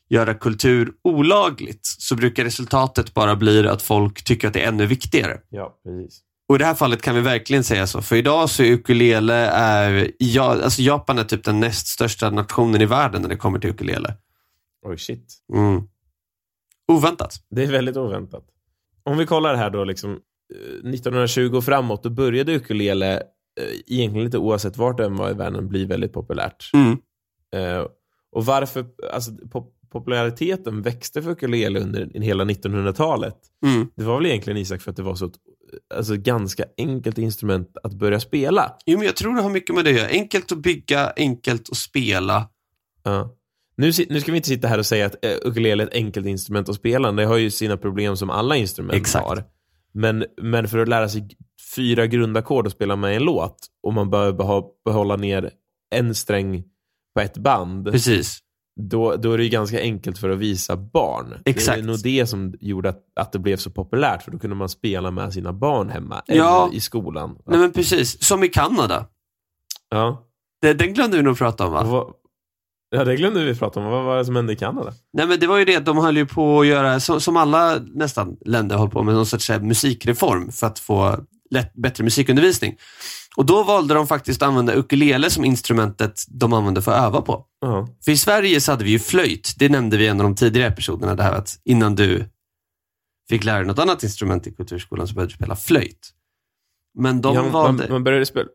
göra 0.08 0.34
kultur 0.34 0.92
olagligt 1.02 1.86
så 1.86 2.16
brukar 2.16 2.44
resultatet 2.44 3.14
bara 3.14 3.36
bli 3.36 3.68
att 3.68 3.82
folk 3.82 4.24
tycker 4.24 4.48
att 4.48 4.54
det 4.54 4.60
är 4.60 4.68
ännu 4.68 4.86
viktigare. 4.86 5.40
Ja, 5.48 5.74
precis. 5.84 6.20
Och 6.48 6.54
i 6.54 6.58
det 6.58 6.64
här 6.64 6.74
fallet 6.74 7.02
kan 7.02 7.14
vi 7.14 7.20
verkligen 7.20 7.64
säga 7.64 7.86
så. 7.86 8.02
För 8.02 8.16
idag 8.16 8.50
så 8.50 8.62
är 8.62 8.70
ukulele, 8.70 9.34
är, 9.50 10.10
ja, 10.18 10.62
alltså 10.62 10.82
Japan 10.82 11.18
är 11.18 11.24
typ 11.24 11.44
den 11.44 11.60
näst 11.60 11.86
största 11.86 12.30
nationen 12.30 12.80
i 12.80 12.86
världen 12.86 13.22
när 13.22 13.28
det 13.28 13.36
kommer 13.36 13.58
till 13.58 13.70
ukulele. 13.70 14.14
Oj, 14.86 14.98
shit. 14.98 15.34
Mm. 15.52 15.82
Oväntat. 16.92 17.34
Det 17.50 17.62
är 17.62 17.72
väldigt 17.72 17.96
oväntat. 17.96 18.44
Om 19.02 19.18
vi 19.18 19.26
kollar 19.26 19.54
här 19.54 19.70
då, 19.70 19.84
liksom, 19.84 20.18
1920 20.50 21.56
och 21.56 21.64
framåt, 21.64 22.02
då 22.02 22.10
började 22.10 22.54
ukulele, 22.54 23.14
eh, 23.14 23.22
egentligen 23.86 24.24
lite 24.24 24.38
oavsett 24.38 24.76
vart 24.76 24.98
den 24.98 25.16
var 25.16 25.30
i 25.30 25.34
världen, 25.34 25.68
bli 25.68 25.84
väldigt 25.84 26.12
populärt. 26.12 26.70
Mm. 26.74 26.98
Eh, 27.54 27.86
och 28.32 28.46
varför, 28.46 28.86
alltså 29.12 29.32
pop 29.52 29.74
populariteten 29.94 30.82
växte 30.82 31.22
för 31.22 31.30
ukulele 31.30 31.80
under 31.80 32.20
hela 32.20 32.44
1900-talet. 32.44 33.36
Mm. 33.66 33.88
Det 33.96 34.04
var 34.04 34.16
väl 34.16 34.26
egentligen 34.26 34.56
Isak 34.56 34.82
för 34.82 34.90
att 34.90 34.96
det 34.96 35.02
var 35.02 35.14
så 35.14 35.26
ett 35.26 35.34
alltså, 35.94 36.16
ganska 36.16 36.64
enkelt 36.78 37.18
instrument 37.18 37.76
att 37.82 37.94
börja 37.94 38.20
spela. 38.20 38.72
Jo, 38.86 38.98
men 38.98 39.06
jag 39.06 39.16
tror 39.16 39.34
det 39.34 39.42
har 39.42 39.50
mycket 39.50 39.74
med 39.74 39.84
det 39.84 39.90
att 39.90 39.96
göra. 39.96 40.08
Enkelt 40.08 40.52
att 40.52 40.58
bygga, 40.58 41.12
enkelt 41.16 41.70
att 41.70 41.76
spela. 41.76 42.48
Ja. 43.02 43.36
Nu, 43.76 43.92
nu 44.08 44.20
ska 44.20 44.32
vi 44.32 44.36
inte 44.36 44.48
sitta 44.48 44.68
här 44.68 44.78
och 44.78 44.86
säga 44.86 45.06
att 45.06 45.24
ukulele 45.42 45.82
är 45.82 45.86
ett 45.86 45.94
enkelt 45.94 46.26
instrument 46.26 46.68
att 46.68 46.76
spela. 46.76 47.12
Det 47.12 47.24
har 47.24 47.36
ju 47.36 47.50
sina 47.50 47.76
problem 47.76 48.16
som 48.16 48.30
alla 48.30 48.56
instrument 48.56 48.94
Exakt. 48.94 49.26
har. 49.26 49.44
Men, 49.94 50.24
men 50.42 50.68
för 50.68 50.78
att 50.78 50.88
lära 50.88 51.08
sig 51.08 51.28
fyra 51.76 52.06
grundackord 52.06 52.66
och 52.66 52.72
spela 52.72 52.96
med 52.96 53.16
en 53.16 53.22
låt 53.22 53.56
och 53.82 53.92
man 53.92 54.10
behöver 54.10 54.62
behålla 54.84 55.16
ner 55.16 55.50
en 55.94 56.14
sträng 56.14 56.64
på 57.14 57.20
ett 57.20 57.38
band. 57.38 57.92
Precis. 57.92 58.38
Då, 58.80 59.16
då 59.16 59.32
är 59.32 59.38
det 59.38 59.44
ju 59.44 59.50
ganska 59.50 59.80
enkelt 59.80 60.18
för 60.18 60.30
att 60.30 60.38
visa 60.38 60.76
barn. 60.76 61.34
Exakt. 61.44 61.76
Det 61.78 61.82
är 61.82 61.86
nog 61.86 62.02
det 62.02 62.26
som 62.26 62.54
gjorde 62.60 62.88
att, 62.88 63.02
att 63.20 63.32
det 63.32 63.38
blev 63.38 63.56
så 63.56 63.70
populärt, 63.70 64.22
för 64.22 64.30
då 64.30 64.38
kunde 64.38 64.56
man 64.56 64.68
spela 64.68 65.10
med 65.10 65.32
sina 65.32 65.52
barn 65.52 65.88
hemma, 65.90 66.22
Ja. 66.26 66.64
eller 66.66 66.76
i 66.76 66.80
skolan. 66.80 67.38
Nej, 67.46 67.58
men 67.58 67.72
precis. 67.72 68.22
Som 68.24 68.44
i 68.44 68.48
Kanada. 68.48 69.06
Ja. 69.90 70.26
Det, 70.62 70.74
den 70.74 70.94
glömde 70.94 71.16
vi 71.16 71.22
nog 71.22 71.38
prata 71.38 71.66
om, 71.66 71.72
va? 71.72 72.06
Ja, 72.94 73.04
det 73.04 73.16
glömde 73.16 73.44
vi 73.44 73.54
prata 73.54 73.80
om. 73.80 73.86
Vad 73.86 74.04
var 74.04 74.16
det 74.16 74.24
som 74.24 74.36
hände 74.36 74.52
i 74.52 74.56
Kanada? 74.56 74.92
Nej 75.12 75.26
men 75.26 75.40
det 75.40 75.46
var 75.46 75.58
ju 75.58 75.64
det, 75.64 75.78
de 75.78 75.98
höll 75.98 76.16
ju 76.16 76.26
på 76.26 76.60
att 76.60 76.66
göra, 76.66 77.00
som, 77.00 77.36
alla 77.36 77.78
nästan 77.94 78.36
länder 78.44 78.76
håller 78.76 78.90
på 78.90 79.02
med, 79.02 79.14
någon 79.14 79.26
sorts 79.26 79.48
här 79.48 79.60
musikreform 79.60 80.52
för 80.52 80.66
att 80.66 80.78
få 80.78 81.16
lätt, 81.50 81.74
bättre 81.74 82.04
musikundervisning. 82.04 82.76
Och 83.36 83.46
då 83.46 83.62
valde 83.62 83.94
de 83.94 84.06
faktiskt 84.06 84.42
att 84.42 84.48
använda 84.48 84.74
ukulele 84.74 85.30
som 85.30 85.44
instrumentet 85.44 86.20
de 86.28 86.52
använde 86.52 86.82
för 86.82 86.92
att 86.92 87.04
öva 87.04 87.20
på. 87.20 87.46
Ja. 87.60 87.88
För 88.04 88.12
i 88.12 88.16
Sverige 88.16 88.60
så 88.60 88.72
hade 88.72 88.84
vi 88.84 88.90
ju 88.90 88.98
flöjt, 88.98 89.54
det 89.58 89.68
nämnde 89.68 89.96
vi 89.96 90.04
i 90.04 90.08
en 90.08 90.20
av 90.20 90.24
de 90.24 90.34
tidigare 90.34 90.68
episoderna, 90.68 91.14
det 91.14 91.22
här 91.22 91.32
att 91.32 91.60
innan 91.64 91.94
du 91.94 92.24
fick 93.28 93.44
lära 93.44 93.56
dig 93.56 93.66
något 93.66 93.78
annat 93.78 94.02
instrument 94.02 94.46
i 94.46 94.52
kulturskolan 94.52 95.08
så 95.08 95.14
började 95.14 95.30
du 95.32 95.34
spela 95.34 95.56
flöjt. 95.56 96.10
Men 96.98 97.20
de 97.20 97.34
ja, 97.34 97.42
valde, 97.42 97.82
man, 97.82 97.92
man 97.92 98.04
började 98.04 98.26
spela, 98.26 98.48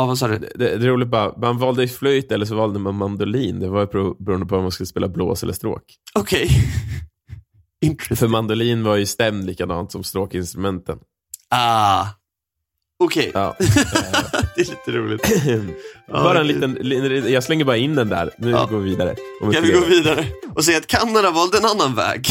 ja 0.00 0.06
vad 0.06 0.18
sa 0.18 0.28
du? 0.28 0.38
det, 0.38 0.48
det 0.54 0.64
är 0.74 0.78
roligt 0.78 1.08
bara, 1.08 1.36
man 1.36 1.58
valde 1.58 1.88
flöjt 1.88 2.32
eller 2.32 2.46
så 2.46 2.54
valde 2.54 2.78
man 2.78 2.94
mandolin. 2.94 3.60
Det 3.60 3.68
var 3.68 3.86
beroende 4.24 4.46
på 4.46 4.56
om 4.56 4.62
man 4.62 4.70
skulle 4.72 4.86
spela 4.86 5.08
blås 5.08 5.42
eller 5.42 5.52
stråk. 5.52 5.82
Okej. 6.14 6.48
Intressant. 7.84 8.18
För 8.18 8.28
mandolin 8.28 8.84
var 8.84 8.96
ju 8.96 9.06
stämd 9.06 9.44
likadant 9.46 9.92
som 9.92 10.04
stråkinstrumenten. 10.04 10.98
Ah. 11.50 12.06
Okej, 13.04 13.30
Ja. 13.34 13.56
det 14.56 14.60
är 14.62 14.70
lite 14.70 14.90
roligt. 14.92 15.22
bara 16.08 16.40
en 16.40 16.46
liten, 16.46 16.72
li- 16.72 17.32
jag 17.32 17.44
slänger 17.44 17.64
bara 17.64 17.76
in 17.76 17.94
den 17.94 18.08
där. 18.08 18.30
Nu 18.38 18.50
Ja. 18.50 18.66
går 18.70 18.78
vi 18.78 18.90
vidare. 18.90 19.14
Kan 19.52 19.62
vi 19.62 19.72
gå 19.72 19.80
vidare 19.80 20.26
och 20.54 20.64
säga 20.64 20.78
att 20.78 20.86
Kanada 20.86 21.30
valde 21.30 21.58
en 21.58 21.64
annan 21.64 21.94
väg? 21.94 22.26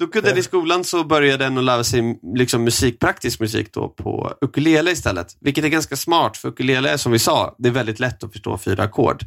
Då 0.00 0.06
kunde 0.06 0.30
Ja. 0.30 0.36
i 0.36 0.42
skolan 0.42 0.84
så 0.84 1.04
började 1.04 1.44
den 1.44 1.58
att 1.58 1.64
lära 1.64 1.84
sig 1.84 2.20
liksom 2.36 2.64
musik, 2.64 2.98
praktisk 3.00 3.40
musik 3.40 3.72
då 3.72 3.88
på 3.88 4.34
ukulele 4.40 4.90
istället. 4.90 5.36
Vilket 5.40 5.64
är 5.64 5.68
ganska 5.68 5.96
smart 5.96 6.36
för 6.36 6.48
ukulele 6.48 6.90
är 6.90 6.96
som 6.96 7.12
vi 7.12 7.18
sa, 7.18 7.54
det 7.58 7.68
är 7.68 7.72
väldigt 7.72 8.00
lätt 8.00 8.24
att 8.24 8.32
förstå 8.32 8.58
fyra 8.58 8.82
ackord. 8.82 9.24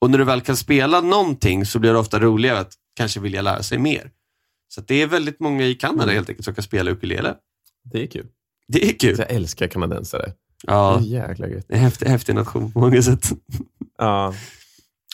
Och 0.00 0.10
när 0.10 0.18
du 0.18 0.24
väl 0.24 0.40
kan 0.40 0.56
spela 0.56 1.00
någonting 1.00 1.66
så 1.66 1.78
blir 1.78 1.92
det 1.92 1.98
ofta 1.98 2.20
roligare 2.20 2.58
att 2.58 2.72
kanske 2.96 3.20
vilja 3.20 3.42
lära 3.42 3.62
sig 3.62 3.78
mer. 3.78 4.10
Så 4.68 4.80
det 4.80 5.02
är 5.02 5.06
väldigt 5.06 5.40
många 5.40 5.64
i 5.66 5.74
Kanada 5.74 6.02
Mm. 6.02 6.14
helt 6.14 6.28
enkelt 6.28 6.44
som 6.44 6.54
kan 6.54 6.64
spela 6.64 6.90
ukulele. 6.90 7.34
Det 7.92 8.02
är 8.02 8.06
kul. 8.06 8.26
Det 8.68 8.88
är 8.88 8.92
kul. 8.98 9.16
Jag 9.18 9.30
älskar 9.30 9.66
kanadensare. 9.66 10.32
Ja, 10.66 10.98
Det 11.02 11.16
är 11.16 11.28
jäkla 11.28 11.48
gött. 11.48 11.64
det 11.68 11.74
är 11.74 11.78
en 11.78 11.84
häftig, 11.84 12.06
häftig 12.06 12.34
nation 12.34 12.72
på 12.72 12.80
många 12.80 13.02
sätt. 13.02 13.28
Ja. 13.98 14.34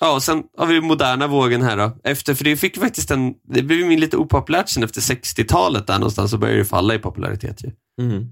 Ja, 0.00 0.14
och 0.14 0.22
sen 0.22 0.42
har 0.58 0.66
vi 0.66 0.80
moderna 0.80 1.26
vågen 1.26 1.62
här 1.62 1.76
då. 1.76 1.96
Efter, 2.04 2.34
för 2.34 2.44
det 2.44 2.56
fick 2.56 2.78
faktiskt 2.78 3.10
en, 3.10 3.34
det 3.54 3.62
blev 3.62 3.78
ju 3.90 3.96
lite 3.98 4.16
opopulärt 4.16 4.68
sen 4.68 4.82
efter 4.82 5.00
60-talet 5.00 5.86
där 5.86 5.98
någonstans 5.98 6.30
så 6.30 6.38
började 6.38 6.58
det 6.58 6.64
falla 6.64 6.94
i 6.94 6.98
popularitet 6.98 7.64
ju. 7.64 7.70
Mm. 8.04 8.26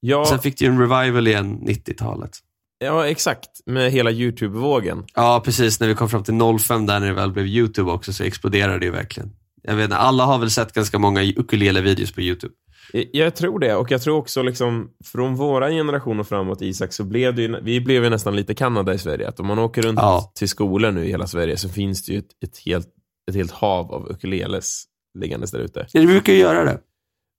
Ja, 0.00 0.24
Sen 0.26 0.38
fick 0.38 0.58
det 0.58 0.64
ju 0.64 0.70
en 0.70 0.78
revival 0.80 1.26
igen 1.26 1.58
90-talet. 1.68 2.30
ja, 2.78 3.06
exakt. 3.06 3.48
Med 3.66 3.92
hela 3.92 4.10
YouTube-vågen. 4.10 5.04
Ja, 5.14 5.42
precis. 5.44 5.80
När 5.80 5.88
vi 5.88 5.94
kom 5.94 6.08
fram 6.08 6.24
till 6.24 6.58
05 6.58 6.86
där 6.86 7.00
när 7.00 7.06
det 7.06 7.14
väl 7.14 7.32
blev 7.32 7.46
YouTube 7.46 7.90
också 7.92 8.12
så 8.12 8.24
exploderade 8.24 8.78
det 8.78 8.84
ju 8.84 8.90
verkligen. 8.92 9.32
Jag 9.62 9.76
vet 9.76 9.84
inte, 9.84 9.96
alla 9.96 10.24
har 10.24 10.38
väl 10.38 10.50
sett 10.50 10.72
ganska 10.72 10.98
många 10.98 11.22
ukulele-videos 11.22 12.12
på 12.14 12.20
YouTube. 12.20 12.54
Jag- 12.92 13.36
tror 13.36 13.58
det, 13.58 13.74
och 13.74 13.90
jag 13.90 14.02
tror 14.02 14.16
också 14.16 14.42
liksom 14.42 14.90
från 15.04 15.34
våra 15.34 15.70
generationer 15.70 16.22
framåt 16.24 16.62
Isak, 16.62 16.92
så 16.92 17.04
blev 17.04 17.34
det 17.34 17.42
ju, 17.42 17.60
vi 17.62 17.80
blev 17.80 18.04
ju 18.04 18.10
nästan 18.10 18.36
lite 18.36 18.54
Kanada 18.54 18.94
i 18.94 18.98
Sverige. 18.98 19.28
Att 19.28 19.40
om 19.40 19.46
man 19.46 19.58
åker 19.58 19.82
runt 19.82 19.98
Ja. 20.02 20.32
till 20.34 20.48
skolor 20.48 20.90
nu 20.90 21.04
i 21.04 21.08
hela 21.08 21.26
Sverige 21.26 21.56
så 21.56 21.68
finns 21.68 22.06
det 22.06 22.12
ju 22.12 22.18
ett, 22.18 22.30
ett 22.44 22.58
helt 22.66 22.88
ett 23.30 23.34
helt 23.36 23.50
hav 23.52 23.92
av 23.94 24.08
ukuleles 24.10 24.84
liggandes 25.18 25.50
där 25.50 25.58
ute. 25.58 25.86
Ja, 25.92 26.00
det 26.00 26.06
brukar 26.06 26.32
ju 26.32 26.38
göra 26.38 26.64
det. 26.64 26.78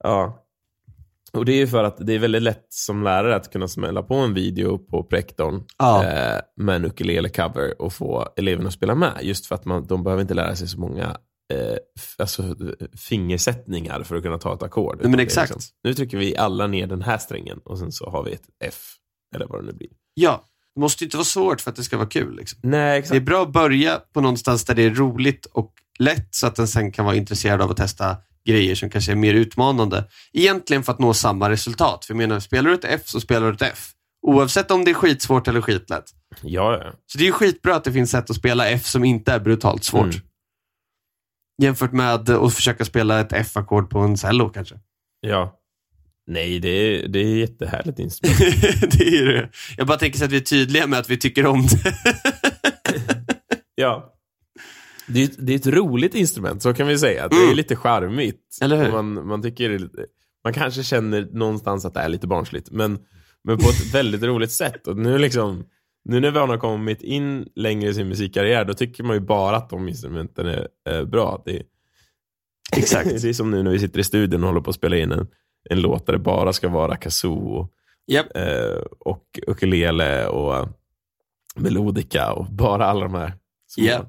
Ja. 0.04 0.42
Och 1.34 1.46
det 1.46 1.52
är 1.54 1.58
ju 1.58 1.68
för 1.68 1.84
att 1.84 1.98
det 2.08 2.14
är 2.16 2.20
väldigt 2.20 2.42
lätt 2.42 2.66
som 2.70 3.04
lärare 3.04 3.36
att 3.36 3.52
kunna 3.52 3.68
smälla 3.68 4.04
på 4.04 4.16
en 4.16 4.34
video 4.34 4.78
på 4.78 5.04
projektorn 5.04 5.64
Ja. 5.78 6.04
eh, 6.06 6.40
med 6.56 6.76
en 6.76 6.86
ukulele-cover 6.86 7.82
och 7.82 7.94
få 7.94 8.28
eleverna 8.38 8.68
att 8.68 8.74
spela 8.74 8.96
med. 8.96 9.12
Just 9.22 9.46
för 9.46 9.56
att 9.56 9.66
man, 9.66 9.86
de 9.88 10.04
behöver 10.04 10.22
inte 10.22 10.34
lära 10.34 10.56
sig 10.56 10.68
så 10.68 10.80
många 10.80 11.18
eh, 11.54 11.78
alltså, 12.18 12.56
fingersättningar 13.10 14.04
för 14.04 14.16
att 14.16 14.24
kunna 14.24 14.38
ta 14.38 14.54
ett 14.54 14.64
ackord. 14.64 15.00
Men 15.04 15.20
exakt. 15.20 15.54
Liksom, 15.56 15.72
nu 15.84 15.94
trycker 15.94 16.18
vi 16.18 16.38
alla 16.38 16.68
ner 16.68 16.88
den 16.88 17.02
här 17.02 17.18
strängen 17.18 17.60
och 17.66 17.80
sen 17.80 17.92
så 17.92 18.10
har 18.10 18.24
vi 18.24 18.32
ett 18.34 18.46
F. 18.64 18.76
Eller 19.36 19.48
vad 19.48 19.60
det 19.62 19.66
nu 19.66 19.74
blir. 19.74 19.90
Ja, 20.14 20.46
det 20.76 20.82
måste 20.82 21.04
ju 21.04 21.06
inte 21.06 21.18
vara 21.18 21.26
svårt 21.26 21.62
för 21.62 21.70
att 21.70 21.76
det 21.76 21.84
ska 21.84 21.98
vara 21.98 22.10
kul. 22.10 22.36
Liksom. 22.36 22.60
Nej, 22.64 22.72
Det 22.80 22.96
är 22.96 23.00
exakt. 23.00 23.24
bra 23.24 23.42
att 23.44 23.54
börja 23.54 24.02
på 24.14 24.22
någonstans 24.22 24.66
där 24.66 24.76
det 24.76 24.84
är 24.84 24.90
roligt 24.90 25.46
och 25.46 25.74
lätt 26.00 26.28
så 26.36 26.48
att 26.48 26.56
den 26.56 26.68
sen 26.68 26.92
kan 26.92 27.06
vara 27.06 27.16
intresserad 27.16 27.62
av 27.62 27.72
att 27.72 27.78
testa 27.78 28.18
grejer 28.48 28.76
som 28.76 28.90
kanske 28.90 29.12
är 29.12 29.16
mer 29.16 29.34
utmanande. 29.34 30.08
Egentligen 30.34 30.84
för 30.84 30.92
att 30.92 31.00
nå 31.00 31.14
samma 31.14 31.50
resultat. 31.50 32.06
För 32.06 32.14
jag 32.14 32.18
menar, 32.18 32.40
spelar 32.40 32.70
du 32.70 32.76
ett 32.76 32.86
F 32.86 33.02
så 33.06 33.22
spelar 33.22 33.48
du 33.48 33.56
ett 33.56 33.62
F. 33.74 33.92
Oavsett 34.28 34.72
om 34.72 34.86
det 34.86 34.92
är 34.92 34.96
skitsvårt 34.96 35.48
eller 35.48 35.62
skitlätt. 35.62 36.04
Ja, 36.42 36.78
ja. 36.84 36.92
Så 37.06 37.18
det 37.18 37.24
är 37.24 37.26
ju 37.26 37.32
skitbra 37.32 37.76
att 37.76 37.84
det 37.84 37.92
finns 37.92 38.12
sätt 38.12 38.30
att 38.30 38.36
spela 38.36 38.70
F 38.70 38.86
som 38.86 39.04
inte 39.04 39.32
är 39.34 39.40
brutalt 39.40 39.84
svårt. 39.84 40.04
Mm. 40.04 40.16
Jämfört 41.62 41.92
med 41.92 42.14
att 42.30 42.54
försöka 42.54 42.86
spela 42.86 43.20
ett 43.20 43.34
F-ackord 43.34 43.90
på 43.90 44.00
en 44.00 44.18
cello 44.18 44.50
kanske. 44.50 44.76
ja. 45.22 45.62
Nej, 46.28 46.60
det 46.60 46.70
är, 46.70 47.08
det 47.08 47.20
är 47.20 47.36
jättehärligt 47.38 48.00
instrument. 48.00 48.40
det 48.98 49.08
är 49.18 49.26
det. 49.26 49.50
Jag 49.78 49.88
bara 49.88 49.98
tänker 49.98 50.20
så 50.20 50.26
att 50.26 50.32
vi 50.32 50.38
är 50.38 50.42
tydliga 50.42 50.88
med 50.88 51.00
att 51.00 51.10
vi 51.10 51.18
tycker 51.18 51.46
om 51.46 51.62
det. 51.68 51.94
Ja. 53.76 54.14
Det 55.08 55.24
är, 55.24 55.30
det 55.38 55.52
är 55.54 55.56
ett 55.56 55.68
roligt 55.68 56.16
instrument, 56.16 56.62
så 56.64 56.74
kan 56.74 56.88
vi 56.88 56.98
säga. 56.98 57.28
Det 57.28 57.36
är 57.36 57.44
Mm. 57.44 57.56
lite 57.56 57.76
charmigt. 57.76 58.58
Eller 58.62 58.84
hur? 58.86 58.92
Man, 58.92 59.28
man, 59.28 59.42
tycker 59.42 59.80
lite, 59.80 60.06
man 60.44 60.54
kanske 60.54 60.84
känner 60.84 61.28
någonstans 61.32 61.86
att 61.86 61.94
det 61.94 62.00
är 62.00 62.10
lite 62.10 62.28
barnsligt, 62.28 62.72
men, 62.72 63.00
men 63.44 63.58
på 63.58 63.70
ett 63.70 63.94
väldigt 63.94 64.24
roligt 64.24 64.52
sätt. 64.52 64.88
Och 64.88 64.98
nu, 64.98 65.18
liksom, 65.18 65.66
nu 66.06 66.20
när 66.20 66.32
vi 66.32 66.40
har 66.40 66.58
kommit 66.58 67.02
in 67.02 67.50
längre 67.56 67.90
i 67.90 67.94
sin 67.94 68.08
musikkarriär, 68.08 68.66
då 68.66 68.74
tycker 68.74 69.04
man 69.04 69.16
ju 69.16 69.20
bara 69.20 69.58
att 69.58 69.70
de 69.70 69.88
instrumenten 69.90 70.46
är, 70.48 70.68
är 70.86 71.06
bra. 71.06 71.42
Det, 71.46 71.64
Exakt. 72.78 73.10
det 73.22 73.30
är 73.30 73.34
som 73.34 73.52
nu 73.52 73.64
när 73.64 73.72
vi 73.72 73.80
sitter 73.80 74.00
i 74.00 74.04
studion 74.04 74.44
och 74.44 74.50
håller 74.50 74.62
på 74.62 74.70
att 74.70 74.76
spela 74.76 74.98
in 74.98 75.12
en, 75.12 75.28
en 75.70 75.82
låt 75.82 76.06
där 76.06 76.14
det 76.14 76.20
bara 76.20 76.54
ska 76.54 76.70
vara 76.70 76.96
kazoo 76.96 77.56
och, 77.60 77.72
Japp. 78.08 78.38
eh, 78.38 78.82
och 79.00 79.40
ukulele 79.48 80.28
och 80.28 80.68
melodika 81.56 82.34
och 82.34 82.46
bara 82.46 82.86
alla 82.86 83.02
de 83.02 83.14
här 83.14 83.34
Ja. 83.78 84.06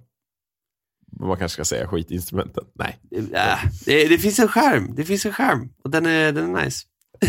vad 1.07 1.29
man 1.29 1.39
kanske 1.39 1.55
ska 1.55 1.65
säga, 1.65 1.89
skitinstrumenten. 1.89 2.65
Nej. 2.75 3.01
Äh, 3.33 3.59
det, 3.87 4.09
det 4.09 4.19
finns 4.19 4.39
en 4.39 4.49
skärm. 4.49 4.95
Det 4.95 5.05
finns 5.05 5.27
en 5.27 5.33
skärm. 5.33 5.69
Och 5.85 5.91
den 5.91 6.07
är, 6.07 6.33
den 6.33 6.57
är 6.57 6.65
nice. 6.65 6.87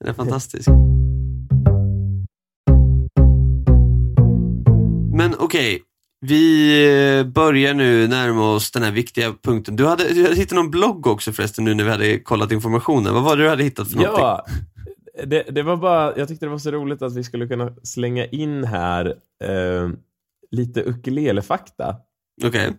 den 0.00 0.08
är 0.08 0.12
fantastisk. 0.12 0.68
Men 5.28 5.38
okej, 5.38 5.82
vi 6.20 7.24
börjar 7.34 7.74
nu 7.74 8.08
närma 8.08 8.54
oss 8.54 8.70
den 8.70 8.82
här 8.82 8.92
viktiga 8.92 9.34
punkten. 9.42 9.76
Du 9.76 9.86
hade, 9.86 10.14
du 10.14 10.22
hade 10.22 10.34
hittat 10.34 10.56
någon 10.56 10.70
blogg 10.70 11.06
också 11.06 11.32
förresten 11.32 11.64
nu 11.64 11.74
när 11.74 11.84
vi 11.84 11.90
hade 11.90 12.18
kollat 12.18 12.52
informationen. 12.52 13.14
Vad 13.14 13.22
var 13.22 13.36
det 13.36 13.42
du 13.42 13.48
hade 13.48 13.62
hittat 13.62 13.88
för 13.88 13.96
någonting? 13.96 14.24
Ja, 14.24 14.46
det, 15.24 15.42
det 15.42 15.62
var 15.62 15.76
bara, 15.76 16.18
jag 16.18 16.28
tyckte 16.28 16.46
det 16.46 16.50
var 16.50 16.58
så 16.58 16.70
roligt 16.70 17.02
att 17.02 17.16
vi 17.16 17.24
skulle 17.24 17.48
kunna 17.48 17.72
slänga 17.82 18.26
in 18.26 18.64
här 18.64 19.06
eh, 19.44 19.88
lite 20.50 20.82
ukulelefakta. 20.82 21.96
Okej. 22.44 22.72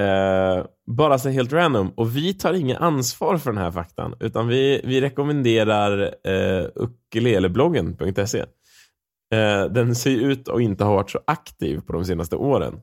Eh, 0.00 0.64
bara 0.86 1.18
så 1.18 1.28
helt 1.28 1.52
random. 1.52 1.92
Och 1.96 2.16
vi 2.16 2.34
tar 2.34 2.54
inget 2.54 2.80
ansvar 2.80 3.38
för 3.38 3.50
den 3.50 3.62
här 3.62 3.70
faktan, 3.70 4.14
utan 4.20 4.48
vi, 4.48 4.80
vi 4.84 5.00
rekommenderar 5.00 6.14
eh, 6.24 6.66
ukulelebloggen.se. 6.74 8.44
Eh, 9.34 9.64
den 9.64 9.94
ser 9.94 10.10
ut 10.16 10.48
att 10.48 10.60
inte 10.60 10.84
ha 10.84 10.94
varit 10.94 11.10
så 11.10 11.20
aktiv 11.26 11.80
på 11.80 11.92
de 11.92 12.04
senaste 12.04 12.36
åren. 12.36 12.80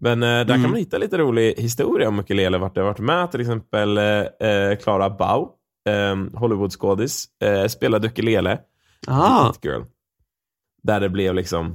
Men 0.00 0.22
eh, 0.22 0.26
där 0.28 0.44
Mm. 0.50 0.62
kan 0.62 0.70
man 0.70 0.78
hitta 0.78 0.98
lite 0.98 1.18
rolig 1.18 1.54
historia 1.58 2.08
om 2.08 2.18
ukulele, 2.18 2.58
vart 2.58 2.74
det 2.74 2.80
har 2.80 2.88
varit 2.88 2.98
med. 2.98 3.30
Till 3.30 3.40
exempel 3.40 3.98
eh, 3.98 4.04
eh, 4.50 4.76
Clara 4.78 5.10
Bow, 5.10 5.50
eh, 5.88 6.38
Hollywoodskådis, 6.40 7.24
eh, 7.42 7.66
spelade 7.66 8.06
ukulele 8.08 8.58
Ah, 9.06 9.44
i 9.44 9.46
Hit 9.46 9.64
Girl. 9.64 9.82
Där 10.82 11.00
det 11.00 11.08
blev 11.08 11.34
liksom, 11.34 11.66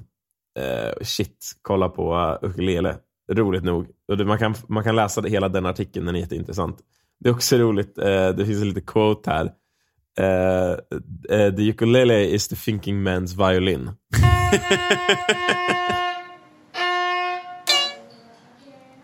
eh, 0.59 0.93
shit, 1.01 1.51
kolla 1.61 1.89
på 1.89 2.15
uh, 2.15 2.49
ukulele. 2.49 2.97
Roligt 3.31 3.63
nog. 3.63 3.87
Och 4.07 4.17
det, 4.17 4.25
man, 4.25 4.37
kan, 4.37 4.55
man 4.67 4.83
kan 4.83 4.95
läsa 4.95 5.21
hela 5.21 5.49
den 5.49 5.65
artikeln, 5.65 6.05
den 6.05 6.15
är 6.15 6.19
jätteintressant. 6.19 6.77
Det 7.19 7.29
är 7.29 7.33
också 7.33 7.57
roligt, 7.57 7.97
eh, 7.97 8.29
det 8.29 8.45
finns 8.45 8.61
en 8.61 8.67
liten 8.67 8.85
quote 8.85 9.29
här. 9.31 9.51
Eh, 10.19 10.71
eh, 11.29 11.55
the 11.55 11.69
ukulele 11.69 12.33
is 12.33 12.47
the 12.47 12.55
thinking 12.55 13.03
man's 13.03 13.33
violin. 13.33 13.91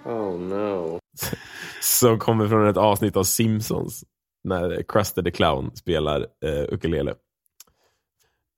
Oh 0.08 0.40
no. 0.40 1.00
Som 1.82 2.20
kommer 2.20 2.48
från 2.48 2.68
ett 2.68 2.78
avsnitt 2.78 3.18
av 3.18 3.24
Simpsons. 3.24 4.04
När 4.44 4.84
Krusty 4.88 5.24
the 5.24 5.32
Clown 5.32 5.76
spelar 5.76 6.28
eh, 6.46 6.64
ukulele. 6.70 7.16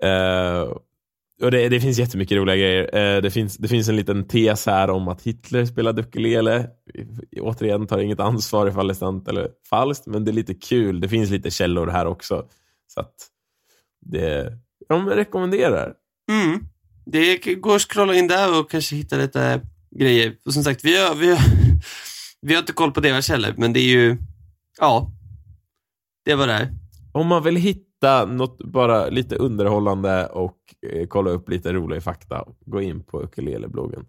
Eh, 0.03 0.69
och 1.41 1.51
det, 1.51 1.69
det 1.69 1.79
finns 1.79 1.99
jättemycket 1.99 2.37
roliga 2.37 2.55
grejer. 2.55 2.95
Eh, 2.95 3.21
det, 3.21 3.31
finns, 3.31 3.57
det 3.57 3.67
finns 3.67 3.89
en 3.89 3.95
liten 3.95 4.27
tes 4.27 4.65
här 4.65 4.89
om 4.89 5.07
att 5.07 5.21
Hitler 5.21 5.65
spelade 5.65 6.01
ukulele. 6.01 6.67
Återigen 7.41 7.87
tar 7.87 7.99
inget 7.99 8.19
ansvar 8.19 8.67
ifall 8.67 8.87
det 8.87 8.91
är 8.91 8.95
sant 8.95 9.27
eller 9.27 9.49
falskt, 9.69 10.07
men 10.07 10.25
det 10.25 10.31
är 10.31 10.33
lite 10.33 10.53
kul. 10.53 10.99
Det 10.99 11.09
finns 11.09 11.29
lite 11.29 11.51
källor 11.51 11.87
här 11.87 12.05
också. 12.05 12.45
Så 12.87 12.99
att 12.99 13.13
det, 14.01 14.53
de 14.89 15.09
rekommenderar. 15.09 15.93
mm. 16.31 16.59
Det 17.05 17.37
går 17.55 17.75
att 17.75 17.81
scrolla 17.81 18.15
in 18.15 18.27
där 18.27 18.59
och 18.59 18.71
kanske 18.71 18.95
hitta 18.95 19.17
lite 19.17 19.61
grejer. 19.99 20.35
Och 20.45 20.53
som 20.53 20.63
sagt, 20.63 20.85
vi 20.85 20.97
har, 20.97 21.15
vi 21.15 21.29
har, 21.29 21.39
vi 22.41 22.53
har 22.53 22.59
inte 22.59 22.73
koll 22.73 22.91
på 22.91 22.99
deras 22.99 23.25
källor, 23.25 23.53
men 23.57 23.73
det 23.73 23.79
är 23.79 23.89
ju, 23.89 24.17
ja, 24.79 25.11
det 26.25 26.35
var 26.35 26.47
det. 26.47 26.73
Om 27.11 27.27
man 27.27 27.43
vill 27.43 27.55
hitta 27.55 27.88
något 28.25 28.57
bara 28.57 29.09
lite 29.09 29.35
underhållande 29.35 30.27
och 30.27 30.57
eh, 30.91 31.07
kolla 31.07 31.31
upp 31.31 31.49
lite 31.49 31.73
roliga 31.73 32.01
fakta, 32.01 32.45
gå 32.65 32.81
in 32.81 33.03
på 33.03 33.23
ukulelebloggen. 33.23 34.05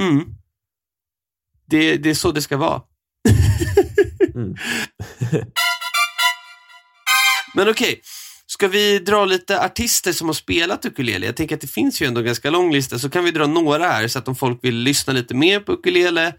Mm. 0.00 0.24
Det, 1.66 1.96
det 1.96 2.10
är 2.10 2.14
så 2.14 2.32
det 2.32 2.42
ska 2.42 2.56
vara. 2.56 2.82
Mm. 4.34 4.54
Men 7.54 7.68
okej, 7.68 8.00
ska 8.46 8.68
vi 8.68 8.98
dra 8.98 9.24
lite 9.24 9.64
artister 9.64 10.12
som 10.12 10.28
har 10.28 10.34
spelat 10.34 10.84
ukulele? 10.84 11.26
Jag 11.26 11.36
tänker 11.36 11.54
att 11.54 11.60
det 11.60 11.66
finns 11.66 12.02
ju 12.02 12.06
ändå 12.06 12.20
en 12.20 12.26
ganska 12.26 12.50
lång 12.50 12.72
lista, 12.72 12.98
så 12.98 13.10
kan 13.10 13.24
vi 13.24 13.30
dra 13.30 13.46
några 13.46 13.88
här 13.88 14.08
så 14.08 14.18
att 14.18 14.28
om 14.28 14.34
folk 14.34 14.64
vill 14.64 14.76
lyssna 14.76 15.12
lite 15.12 15.34
mer 15.34 15.60
på 15.60 15.72
ukulele 15.72 16.34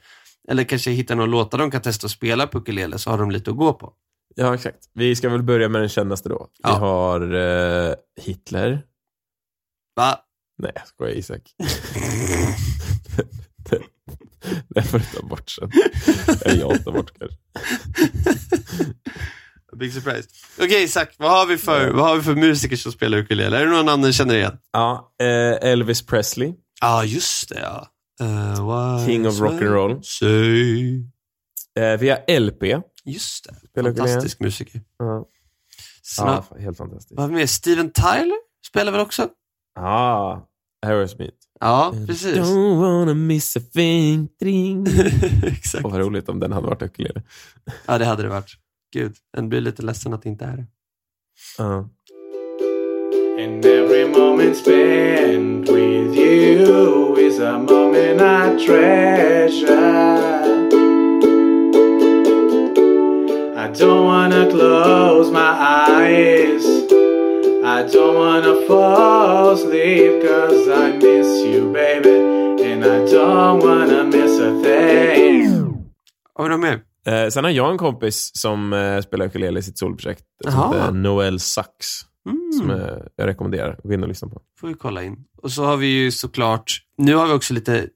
eller 0.50 0.64
kanske 0.64 0.92
hitta 0.92 1.16
några 1.16 1.30
låtar 1.30 1.58
de 1.58 1.72
kan 1.72 1.82
testa 1.82 2.06
att 2.06 2.12
spela 2.12 2.48
på 2.48 2.58
ukulele 2.58 2.98
så 3.00 3.10
har 3.10 3.18
de 3.18 3.32
lite 3.32 3.52
att 3.52 3.58
gå 3.58 3.74
på. 3.74 3.94
Ja, 4.36 4.56
exakt. 4.56 4.90
Vi 4.94 5.16
ska 5.16 5.30
väl 5.30 5.44
börja 5.44 5.70
med 5.70 5.82
den 5.82 5.90
kändaste 5.90 6.30
då. 6.30 6.48
Ja. 6.64 6.74
Vi 6.74 6.80
har 6.80 7.34
eh, 7.34 7.96
Hitler. 8.22 8.82
Va? 9.96 10.20
Nej, 10.58 10.72
jag 10.76 10.88
skojar 10.88 11.16
Isak. 11.16 11.42
det 14.68 14.82
får 14.82 15.00
du 15.00 15.06
ta 15.06 15.28
bort 15.28 15.50
sen. 15.50 15.72
Eller 16.46 16.60
jag 16.60 16.86
tar 16.86 16.92
bort 16.92 17.12
kanske. 17.20 17.38
Big 19.78 19.94
surprise. 19.94 20.30
Okej 20.60 20.84
Isak, 20.84 21.16
vad 21.18 21.32
har, 21.32 21.46
vi 21.46 21.58
för, 21.58 21.92
vad 21.92 22.06
har 22.06 22.16
vi 22.16 22.22
för 22.22 22.36
musiker 22.36 22.76
som 22.76 22.92
spelar 22.92 23.18
ukulele? 23.18 23.58
Är 23.58 23.66
det 23.66 23.72
några 23.72 23.84
namn 23.84 24.04
du 24.04 24.14
känner 24.14 24.36
igen? 24.36 24.58
Ja, 24.72 25.14
eh, 25.22 25.70
Elvis 25.72 26.06
Presley. 26.06 26.48
Ja, 26.82 26.88
ah, 26.88 27.04
just 27.04 27.50
det 27.50 27.60
ja. 27.60 27.88
Uh, 28.22 29.06
King 29.06 29.28
of 29.28 29.40
rock'n'roll. 29.40 30.02
Eh, 31.80 32.00
vi 32.00 32.10
har 32.10 32.40
LP. 32.40 32.64
Just 33.06 33.46
det, 33.46 33.56
Spelar 33.70 33.90
ukulele. 33.90 34.10
fantastisk 34.10 34.40
musiker. 34.40 34.82
Ja, 34.98 35.26
Sen 36.04 36.28
ja, 36.28 36.46
helt 36.60 36.78
fantastiskt. 36.78 37.18
Vad 37.18 37.32
mer? 37.32 37.46
Steven 37.46 37.92
Tyler 37.92 38.38
spelar 38.68 38.92
väl 38.92 39.02
också? 39.02 39.30
Ja, 39.76 40.48
Aerosmith. 40.86 41.38
Ja, 41.60 41.94
precis. 42.08 42.38
Don't 42.38 42.82
wanna 42.82 43.14
miss 43.14 43.58
a 43.58 43.60
thing. 43.74 44.30
Exakt. 45.44 45.86
Åh, 45.86 45.92
vad 45.92 46.00
roligt 46.02 46.30
om 46.30 46.40
den 46.40 46.52
hade 46.52 46.68
varit 46.68 46.82
ukulele. 46.82 47.22
Ja, 47.86 47.98
det 47.98 48.06
hade 48.06 48.24
det 48.24 48.30
varit. 48.30 48.52
Gud, 48.94 49.16
en 49.38 49.50
blir 49.50 49.62
lite 49.62 49.82
ledsen 49.82 50.14
att 50.14 50.22
det 50.22 50.30
inte 50.30 50.46
är 50.46 50.58
det. 50.58 50.66
Ja. 51.58 51.90
And 53.40 53.66
every 53.66 54.08
moment 54.10 54.58
spent 54.58 55.70
with 55.70 56.18
you 56.20 57.20
is 57.20 57.40
a 57.40 57.58
moment 57.58 58.22
I 58.22 58.66
treasure. 58.68 60.63
Close 64.58 65.32
my 65.32 65.52
eyes. 66.00 66.66
I 67.66 67.80
don't 67.94 68.16
wanna 68.16 68.54
fall 68.68 69.54
asleep 69.54 70.22
cause 70.22 70.68
I 70.68 70.98
miss 70.98 71.46
you 71.46 71.74
baby 71.74 72.18
And 72.72 72.84
I 72.86 72.98
don't 73.14 73.60
wanna 73.68 74.04
miss 74.04 74.40
a 74.40 74.52
thing 74.64 75.50
Har 76.36 76.44
vi 76.44 76.50
något 76.50 76.60
mer? 76.60 76.82
Eh, 77.06 77.30
sen 77.30 77.44
har 77.44 77.52
jag 77.52 77.72
en 77.72 77.78
kompis 77.78 78.32
som 78.34 78.74
eh, 78.74 79.02
spelar 79.02 79.26
ukulele 79.26 79.60
i 79.60 79.64
sitt 79.64 79.78
solprojekt. 79.78 80.24
Som 80.44 80.54
Jaha. 80.54 80.74
heter 80.74 80.92
Noel. 80.92 81.40
Som 81.40 81.64
Mm. 82.70 82.70
eh, 82.82 82.98
jag 83.16 83.28
rekommenderar. 83.28 83.80
Gå 83.84 83.94
in 83.94 84.02
och 84.04 84.08
lyssna 84.10 84.28
på. 84.28 84.42
får 84.60 84.68
vi 84.68 84.74
kolla 84.74 85.04
in. 85.04 85.16
Och 85.42 85.52
så 85.52 85.64
har 85.66 85.78
vi 85.78 85.88
ju 85.88 86.12
såklart, 86.12 86.78
nu 86.98 87.16
har 87.16 87.28
vi 87.28 87.34
också 87.34 87.54
lite 87.54 87.88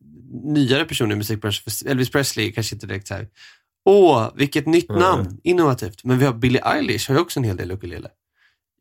nyare 0.44 0.86
personer 0.86 1.12
i 1.16 1.18
musikbranschen. 1.18 1.64
Elvis 1.92 2.12
Presley 2.12 2.52
kanske 2.52 2.76
inte 2.76 2.88
direkt 2.88 3.08
så 3.08 3.14
här. 3.14 3.28
Åh, 3.90 4.30
vilket 4.36 4.66
nytt 4.66 4.90
Mm. 4.90 5.02
namn, 5.02 5.40
innovativt. 5.44 6.04
Men 6.04 6.20
vi 6.20 6.26
har 6.26 6.34
Billie 6.34 6.62
Eilish, 6.66 7.08
har 7.10 7.16
ju 7.16 7.22
också 7.22 7.40
en 7.40 7.44
hel 7.44 7.58
del 7.58 7.72
ukulele 7.72 8.10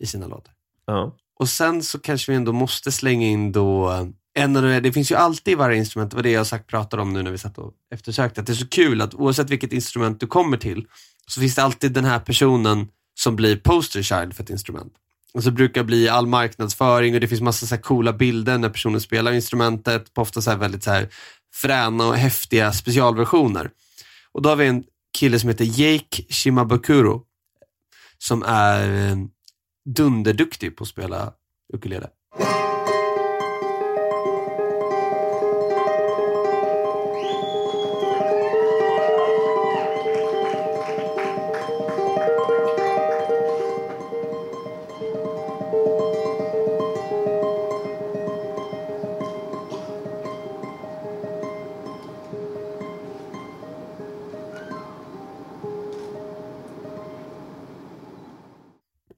i 0.00 0.06
sina 0.06 0.26
låtar. 0.26 0.52
Ja. 0.86 1.16
Och 1.38 1.48
sen 1.48 1.82
så 1.82 1.98
kanske 1.98 2.32
vi 2.32 2.36
ändå 2.36 2.52
måste 2.52 2.92
slänga 2.92 3.26
in 3.26 3.52
då, 3.52 3.88
en 4.34 4.56
av 4.56 4.62
de, 4.62 4.80
det 4.80 4.92
finns 4.92 5.10
ju 5.10 5.14
alltid 5.14 5.52
i 5.52 5.54
varje 5.54 5.78
instrument, 5.78 6.10
det 6.10 6.16
var 6.16 6.22
det 6.22 6.30
jag 6.30 6.46
sagt 6.46 6.66
pratade 6.66 7.02
om 7.02 7.12
nu 7.12 7.22
när 7.22 7.30
vi 7.30 7.38
satt 7.38 7.58
och 7.58 7.72
eftersökte, 7.94 8.40
att 8.40 8.46
det 8.46 8.52
är 8.52 8.54
så 8.54 8.68
kul 8.68 9.00
att 9.02 9.14
oavsett 9.14 9.50
vilket 9.50 9.72
instrument 9.72 10.20
du 10.20 10.26
kommer 10.26 10.56
till, 10.56 10.86
så 11.26 11.40
finns 11.40 11.54
det 11.54 11.62
alltid 11.62 11.92
den 11.92 12.04
här 12.04 12.18
personen 12.18 12.88
som 13.14 13.36
blir 13.36 13.56
poster 13.56 14.02
child 14.02 14.34
för 14.36 14.42
ett 14.42 14.50
instrument. 14.50 14.92
Och 15.34 15.42
så 15.42 15.50
brukar 15.50 15.80
det 15.80 15.84
bli 15.86 16.08
all 16.08 16.26
marknadsföring 16.26 17.14
och 17.14 17.20
det 17.20 17.28
finns 17.28 17.40
massa 17.40 17.66
så 17.66 17.78
coola 17.78 18.12
bilder 18.12 18.58
när 18.58 18.68
personen 18.68 19.00
spelar 19.00 19.32
instrumentet 19.32 20.14
på 20.14 20.22
ofta 20.22 20.42
så 20.42 20.50
här 20.50 20.58
väldigt 20.58 20.84
så 20.84 20.90
här 20.90 21.08
fräna 21.54 22.06
och 22.06 22.16
häftiga 22.16 22.72
specialversioner. 22.72 23.70
Och 24.32 24.42
då 24.42 24.48
har 24.48 24.56
vi 24.56 24.66
en 24.66 24.84
kille 25.16 25.40
som 25.40 25.48
heter 25.48 25.64
Jake 25.64 26.26
Shimabukuro 26.28 27.22
som 28.18 28.42
är 28.42 29.10
eh, 29.10 29.16
dunderduktig 29.84 30.76
på 30.76 30.84
att 30.84 30.88
spela 30.88 31.32
ukulele. 31.74 32.08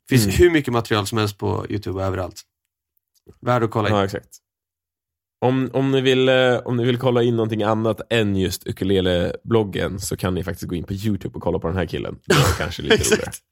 Finns 0.08 0.24
Mm. 0.24 0.36
hur 0.36 0.50
mycket 0.50 0.72
material 0.72 1.06
som 1.06 1.18
helst 1.18 1.38
på 1.38 1.66
YouTube 1.68 1.98
och 1.98 2.04
överallt. 2.06 2.42
Värd 3.40 3.62
att 3.62 3.70
kolla 3.70 3.88
in. 3.88 3.94
ja, 3.94 4.04
exakt. 4.04 4.28
Om, 5.40 5.70
om, 5.72 5.90
ni 5.90 6.00
vill, 6.00 6.28
eh, 6.28 6.56
om 6.64 6.76
ni 6.76 6.84
vill 6.84 6.98
kolla 6.98 7.22
in 7.22 7.36
någonting 7.36 7.62
annat 7.62 8.00
än 8.12 8.36
just 8.36 8.66
ukulele-bloggen 8.66 10.00
så 10.00 10.16
kan 10.16 10.34
ni 10.34 10.44
faktiskt 10.44 10.68
gå 10.68 10.74
in 10.74 10.84
på 10.84 10.92
YouTube 10.92 11.36
och 11.36 11.42
kolla 11.42 11.58
på 11.58 11.68
den 11.68 11.76
här 11.76 11.86
killen. 11.86 12.18
Det 12.26 12.34
är 12.34 12.58
kanske 12.58 12.82
lite 12.82 12.94
roligare. 12.96 13.16
Exakt. 13.18 13.42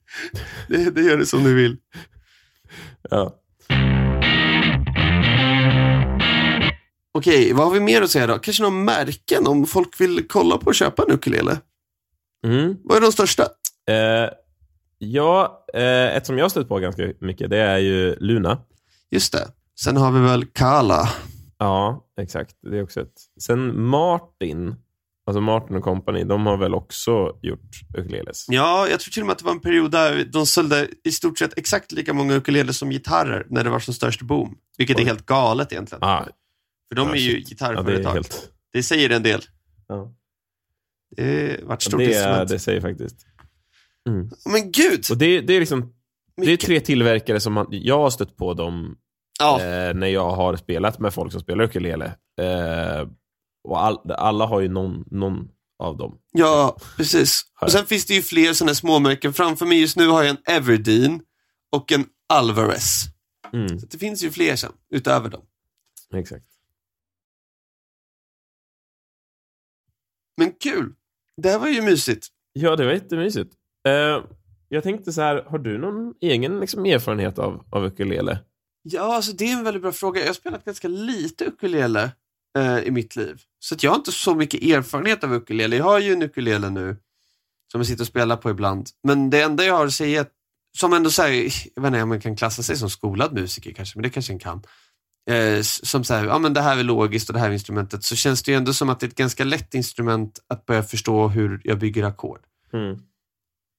Det, 0.68 0.90
det 0.90 1.02
gör 1.02 1.16
det 1.18 1.26
som 1.26 1.44
du 1.44 1.54
vill. 1.54 1.76
Ja. 3.10 3.42
Okej, 7.14 7.52
vad 7.52 7.66
har 7.66 7.74
vi 7.74 7.80
mer 7.80 8.02
att 8.02 8.10
säga 8.10 8.26
då? 8.26 8.38
Kanske 8.38 8.62
några 8.62 8.74
märken 8.76 9.46
om 9.46 9.66
folk 9.66 10.00
vill 10.00 10.28
kolla 10.28 10.58
på 10.58 10.66
och 10.66 10.74
köpa 10.74 11.02
en 11.02 11.10
ukulele? 11.14 11.60
Mm. 12.46 12.76
Vad 12.84 12.96
är 12.96 13.00
de 13.00 13.12
största? 13.12 13.42
Eh, 13.90 14.30
ja, 14.98 15.64
eh, 15.74 16.16
ett 16.16 16.26
som 16.26 16.38
jag 16.38 16.44
har 16.44 16.48
stött 16.48 16.68
på 16.68 16.78
ganska 16.78 17.12
mycket, 17.20 17.50
det 17.50 17.58
är 17.58 17.78
ju 17.78 18.16
Luna. 18.20 18.58
Just 19.10 19.32
det. 19.32 19.48
Sen 19.80 19.96
har 19.96 20.12
vi 20.12 20.20
väl 20.20 20.44
Kala. 20.46 21.08
Ja, 21.58 22.06
exakt. 22.20 22.56
Det 22.62 22.78
är 22.78 22.82
också 22.82 23.00
ett. 23.00 23.12
Sen 23.40 23.82
Martin, 23.86 24.74
alltså 25.26 25.40
Martin 25.40 25.76
och 25.76 25.84
Company, 25.84 26.24
de 26.24 26.46
har 26.46 26.56
väl 26.56 26.74
också 26.74 27.38
gjort 27.42 27.70
ukuleles? 27.98 28.46
Ja, 28.48 28.88
jag 28.90 29.00
tror 29.00 29.10
till 29.10 29.22
och 29.22 29.26
med 29.26 29.32
att 29.32 29.38
det 29.38 29.44
var 29.44 29.52
en 29.52 29.60
period 29.60 29.90
där 29.90 30.24
de 30.32 30.46
sålde 30.46 30.88
i 31.04 31.12
stort 31.12 31.38
sett 31.38 31.58
exakt 31.58 31.92
lika 31.92 32.12
många 32.12 32.34
ukulele 32.34 32.72
som 32.72 32.90
gitarrer 32.90 33.46
när 33.50 33.64
det 33.64 33.70
var 33.70 33.80
som 33.80 33.94
störst 33.94 34.22
boom. 34.22 34.58
Vilket 34.78 34.96
är 34.96 35.02
Oj. 35.02 35.06
helt 35.06 35.26
galet 35.26 35.72
egentligen. 35.72 36.02
Ah, 36.04 36.24
För 36.88 36.96
de 36.96 37.08
ja, 37.08 37.14
är 37.14 37.18
ju 37.18 37.30
shit. 37.44 37.60
ja, 37.60 37.66
det 37.66 37.74
gitarrföretag. 37.74 38.10
är 38.10 38.14
helt... 38.14 38.50
Det 38.72 38.82
säger 38.82 39.10
en 39.10 39.22
del. 39.22 39.42
Ja. 39.88 40.12
Det 41.16 41.60
har 41.60 41.68
varit 41.68 41.82
stort 41.82 41.98
Det, 41.98 42.14
är, 42.14 42.44
det 42.44 42.58
säger 42.58 42.80
faktiskt. 42.80 43.16
Mm. 44.06 44.30
Men 44.52 44.72
gud! 44.72 45.04
Och 45.10 45.18
det, 45.18 45.40
det 45.40 45.52
är 45.56 45.60
liksom, 45.60 45.94
det 46.36 46.52
är 46.52 46.56
tre 46.56 46.80
tillverkare 46.80 47.40
som 47.40 47.52
man, 47.52 47.66
jag 47.70 47.98
har 47.98 48.10
stött 48.10 48.36
på 48.36 48.54
dem 48.54 48.98
Ja, 49.38 49.60
eh, 49.60 49.94
när 49.94 50.06
jag 50.06 50.30
har 50.30 50.56
spelat 50.56 50.98
med 50.98 51.14
folk 51.14 51.32
som 51.32 51.40
spelar 51.40 51.64
ukulele. 51.64 52.04
Eh, 52.40 53.08
och 53.64 53.84
all, 53.84 54.10
alla 54.10 54.46
har 54.46 54.60
ju 54.60 54.68
någon, 54.68 55.04
någon 55.10 55.48
av 55.78 55.96
dem. 55.96 56.18
ja, 56.32 56.78
precis. 56.96 57.42
Här. 57.54 57.66
Och 57.66 57.72
sen 57.72 57.86
finns 57.86 58.06
det 58.06 58.14
ju 58.14 58.22
fler 58.22 58.52
sådana 58.52 58.74
småmärken. 58.74 59.32
Framför 59.32 59.66
mig 59.66 59.80
just 59.80 59.96
nu 59.96 60.06
har 60.08 60.22
jag 60.22 60.30
en 60.30 60.54
Everdeen 60.56 61.20
och 61.72 61.92
en 61.92 62.06
Alvarez. 62.28 63.04
Mm, 63.52 63.78
Så 63.80 63.86
det 63.86 63.98
finns 63.98 64.24
ju 64.24 64.30
fler 64.30 64.56
sen, 64.56 64.72
utöver 64.90 65.28
dem. 65.28 65.42
exakt. 66.14 66.46
Men 70.36 70.52
kul! 70.52 70.94
Det 71.36 71.50
här 71.50 71.58
var 71.58 71.68
ju 71.68 71.82
mysigt. 71.82 72.26
Ja, 72.52 72.76
det 72.76 72.84
var 72.84 72.92
jättemysigt. 72.92 73.54
Eh, 73.86 74.24
jag 74.68 74.82
tänkte 74.82 75.12
så 75.12 75.20
här, 75.20 75.44
har 75.46 75.58
du 75.58 75.78
någon 75.78 76.14
egen 76.20 76.60
liksom, 76.60 76.84
erfarenhet 76.84 77.38
av, 77.38 77.64
av 77.70 77.84
ukulele? 77.84 78.38
Ja, 78.82 79.14
alltså 79.16 79.32
det 79.32 79.44
är 79.44 79.52
en 79.52 79.64
väldigt 79.64 79.82
bra 79.82 79.92
fråga. 79.92 80.20
Jag 80.20 80.26
har 80.26 80.34
spelat 80.34 80.64
ganska 80.64 80.88
lite 80.88 81.44
ukulele 81.44 82.10
eh, 82.58 82.78
i 82.78 82.90
mitt 82.90 83.16
liv. 83.16 83.42
Så 83.58 83.74
att 83.74 83.82
jag 83.82 83.90
har 83.90 83.96
inte 83.96 84.12
så 84.12 84.34
mycket 84.34 84.62
erfarenhet 84.62 85.24
av 85.24 85.34
ukulele. 85.34 85.76
Jag 85.76 85.84
har 85.84 85.98
ju 85.98 86.12
en 86.12 86.22
ukulele 86.22 86.70
nu 86.70 86.96
som 87.72 87.80
jag 87.80 87.86
sitter 87.86 88.02
och 88.02 88.08
spelar 88.08 88.36
på 88.36 88.50
ibland. 88.50 88.88
Men 89.02 89.30
det 89.30 89.42
enda 89.42 89.64
jag 89.64 89.74
har 89.74 89.86
att 89.86 89.92
säga, 89.92 90.26
som 90.78 90.92
ändå 90.92 91.10
säger, 91.10 91.52
jag 91.74 91.82
vet 91.82 91.88
inte 91.88 92.02
om 92.02 92.08
man 92.08 92.20
kan 92.20 92.36
klassa 92.36 92.62
sig 92.62 92.76
som 92.76 92.90
skolad 92.90 93.32
musiker 93.32 93.72
kanske, 93.72 93.98
men 93.98 94.02
det 94.02 94.10
kanske 94.10 94.32
en 94.32 94.38
kan. 94.38 94.62
Eh, 95.30 95.62
som 95.62 96.04
säger, 96.04 96.24
ja 96.24 96.38
men 96.38 96.54
det 96.54 96.60
här 96.60 96.78
är 96.78 96.82
logiskt 96.82 97.28
och 97.28 97.34
det 97.34 97.40
här 97.40 97.48
är 97.48 97.52
instrumentet. 97.52 98.04
Så 98.04 98.16
känns 98.16 98.42
det 98.42 98.50
ju 98.50 98.56
ändå 98.56 98.72
som 98.72 98.88
att 98.88 99.00
det 99.00 99.06
är 99.06 99.08
ett 99.08 99.14
ganska 99.14 99.44
lätt 99.44 99.74
instrument 99.74 100.38
att 100.48 100.66
börja 100.66 100.82
förstå 100.82 101.28
hur 101.28 101.60
jag 101.64 101.78
bygger 101.78 102.04
ackord. 102.04 102.40
Mm. 102.72 102.98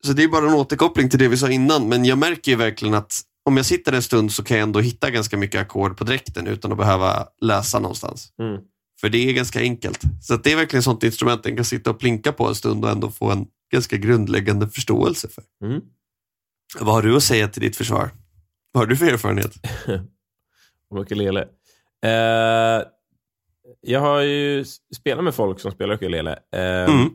Så 0.06 0.14
det 0.14 0.24
är 0.24 0.28
bara 0.28 0.48
en 0.48 0.54
återkoppling 0.54 1.10
till 1.10 1.20
det 1.20 1.28
vi 1.28 1.38
sa 1.38 1.50
innan, 1.50 1.90
men 1.90 2.06
jag 2.06 2.18
märker 2.18 2.52
ju 2.52 2.58
verkligen 2.58 2.94
att 2.94 3.22
om 3.46 3.58
jag 3.58 3.66
sitter 3.66 3.94
en 3.94 4.02
stund 4.02 4.32
så 4.32 4.44
kan 4.44 4.58
jag 4.58 4.64
ändå 4.64 4.80
hitta 4.80 5.10
ganska 5.10 5.38
mycket 5.38 5.62
ackord 5.62 5.98
på 5.98 6.04
dräkten 6.04 6.48
utan 6.48 6.72
att 6.72 6.78
behöva 6.78 7.28
läsa 7.42 7.80
någonstans. 7.80 8.34
Mm. 8.42 8.62
För 9.02 9.10
det 9.10 9.18
är 9.30 9.34
ganska 9.34 9.60
enkelt. 9.60 10.02
Så 10.22 10.38
det 10.38 10.52
är 10.52 10.56
verkligen 10.56 10.84
sånt 10.84 11.04
instrument 11.04 11.42
jag 11.46 11.56
kan 11.56 11.66
sitta 11.66 11.90
och 11.90 12.00
plinka 12.00 12.32
på 12.32 12.48
en 12.48 12.56
stund 12.56 12.86
och 12.86 12.92
ändå 12.92 13.12
få 13.12 13.32
en 13.32 13.48
ganska 13.72 13.98
grundläggande 13.98 14.70
förståelse 14.70 15.28
för. 15.30 15.44
Mm. 15.66 15.82
Vad 16.80 16.96
har 16.96 17.02
du 17.02 17.16
att 17.16 17.24
säga 17.24 17.48
till 17.48 17.62
ditt 17.62 17.76
försvar? 17.76 18.10
Vad 18.72 18.82
har 18.82 18.88
du 18.88 18.98
för 18.98 19.06
erfarenhet? 19.06 19.54
Om 20.90 20.98
ukulele. 20.98 21.42
Eh, 22.04 22.84
jag 23.82 24.00
har 24.00 24.22
ju 24.22 24.66
spelat 24.96 25.24
med 25.24 25.36
folk 25.36 25.60
som 25.60 25.72
spelar 25.72 25.96
ukulele. 25.96 26.32
Eh, 26.56 26.94
Mm. 26.94 27.10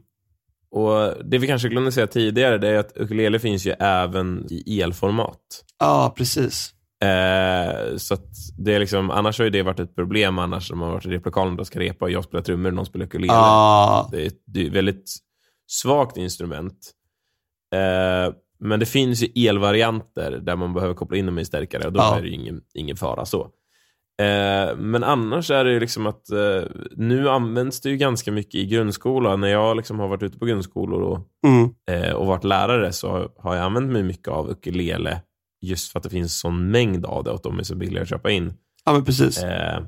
Och 0.72 1.24
Det 1.24 1.38
vi 1.38 1.46
kanske 1.46 1.68
glömde 1.68 1.92
säga 1.92 2.06
tidigare 2.06 2.58
det 2.58 2.68
är 2.68 2.78
att 2.78 2.92
ukulele 2.96 3.38
finns 3.38 3.66
ju 3.66 3.70
även 3.70 4.46
i 4.50 4.80
elformat. 4.80 5.38
Ja, 5.78 6.14
precis. 6.16 6.70
Eh, 7.04 7.96
så 7.96 8.16
det 8.58 8.74
är 8.74 8.78
liksom, 8.80 9.10
annars 9.10 9.38
har 9.38 9.44
ju 9.44 9.50
det 9.50 9.62
varit 9.62 9.80
ett 9.80 9.94
problem 9.94 10.38
annars 10.38 10.70
om 10.70 10.78
man 10.78 10.88
har 10.88 10.94
varit 10.94 11.06
i 11.06 11.08
replokalen 11.08 11.58
och 11.58 11.66
ska 11.66 11.80
repa 11.80 12.04
och 12.04 12.10
jag 12.10 12.24
spelar 12.24 12.42
trummor 12.42 12.68
och 12.68 12.74
någon 12.74 12.86
spelar 12.86 13.06
ukulele. 13.06 13.32
Ja, 13.32 14.08
Det 14.12 14.22
är 14.22 14.26
ett 14.26 14.42
det 14.46 14.62
är 14.62 14.66
ett 14.66 14.72
väldigt 14.72 15.10
svagt 15.66 16.16
instrument. 16.16 16.90
Eh, 17.74 18.34
men 18.60 18.80
det 18.80 18.86
finns 18.86 19.22
ju 19.22 19.48
elvarianter 19.48 20.30
där 20.42 20.56
man 20.56 20.74
behöver 20.74 20.94
koppla 20.94 21.16
in 21.16 21.26
dem 21.26 21.38
i 21.38 21.44
stärkare 21.44 21.86
och 21.86 21.92
då 21.92 22.00
Ja. 22.00 22.16
är 22.16 22.22
det 22.22 22.28
ju 22.28 22.34
ingen, 22.34 22.60
ingen 22.74 22.96
fara 22.96 23.24
så. 23.24 23.48
Eh, 24.20 24.76
men 24.76 25.04
annars 25.04 25.50
är 25.50 25.64
det 25.64 25.72
ju 25.72 25.80
liksom 25.80 26.06
att 26.06 26.30
eh, 26.30 26.62
nu 26.96 27.28
används 27.28 27.80
det 27.80 27.90
ju 27.90 27.96
ganska 27.96 28.32
mycket 28.32 28.54
i 28.54 28.66
grundskolan. 28.66 29.40
När 29.40 29.48
jag 29.48 29.76
liksom 29.76 29.98
har 29.98 30.08
varit 30.08 30.22
ute 30.22 30.38
på 30.38 30.46
grundskolor 30.46 31.02
och, 31.02 31.20
mm. 31.46 31.70
eh, 31.90 32.12
och 32.12 32.26
varit 32.26 32.44
lärare 32.44 32.92
så 32.92 33.32
har 33.38 33.54
jag 33.54 33.64
använt 33.64 33.92
mig 33.92 34.02
mycket 34.02 34.28
av 34.28 34.50
ukulele 34.50 35.22
just 35.62 35.92
för 35.92 35.98
att 35.98 36.02
det 36.02 36.10
finns 36.10 36.38
sån 36.38 36.70
mängd 36.70 37.06
av 37.06 37.24
det 37.24 37.30
och 37.30 37.40
de 37.42 37.58
är 37.58 37.62
så 37.62 37.74
billiga 37.74 38.02
att 38.02 38.08
köpa 38.08 38.30
in. 38.30 38.54
ja 38.84 38.92
men 38.92 39.04
precis. 39.04 39.42
Eh, 39.42 39.82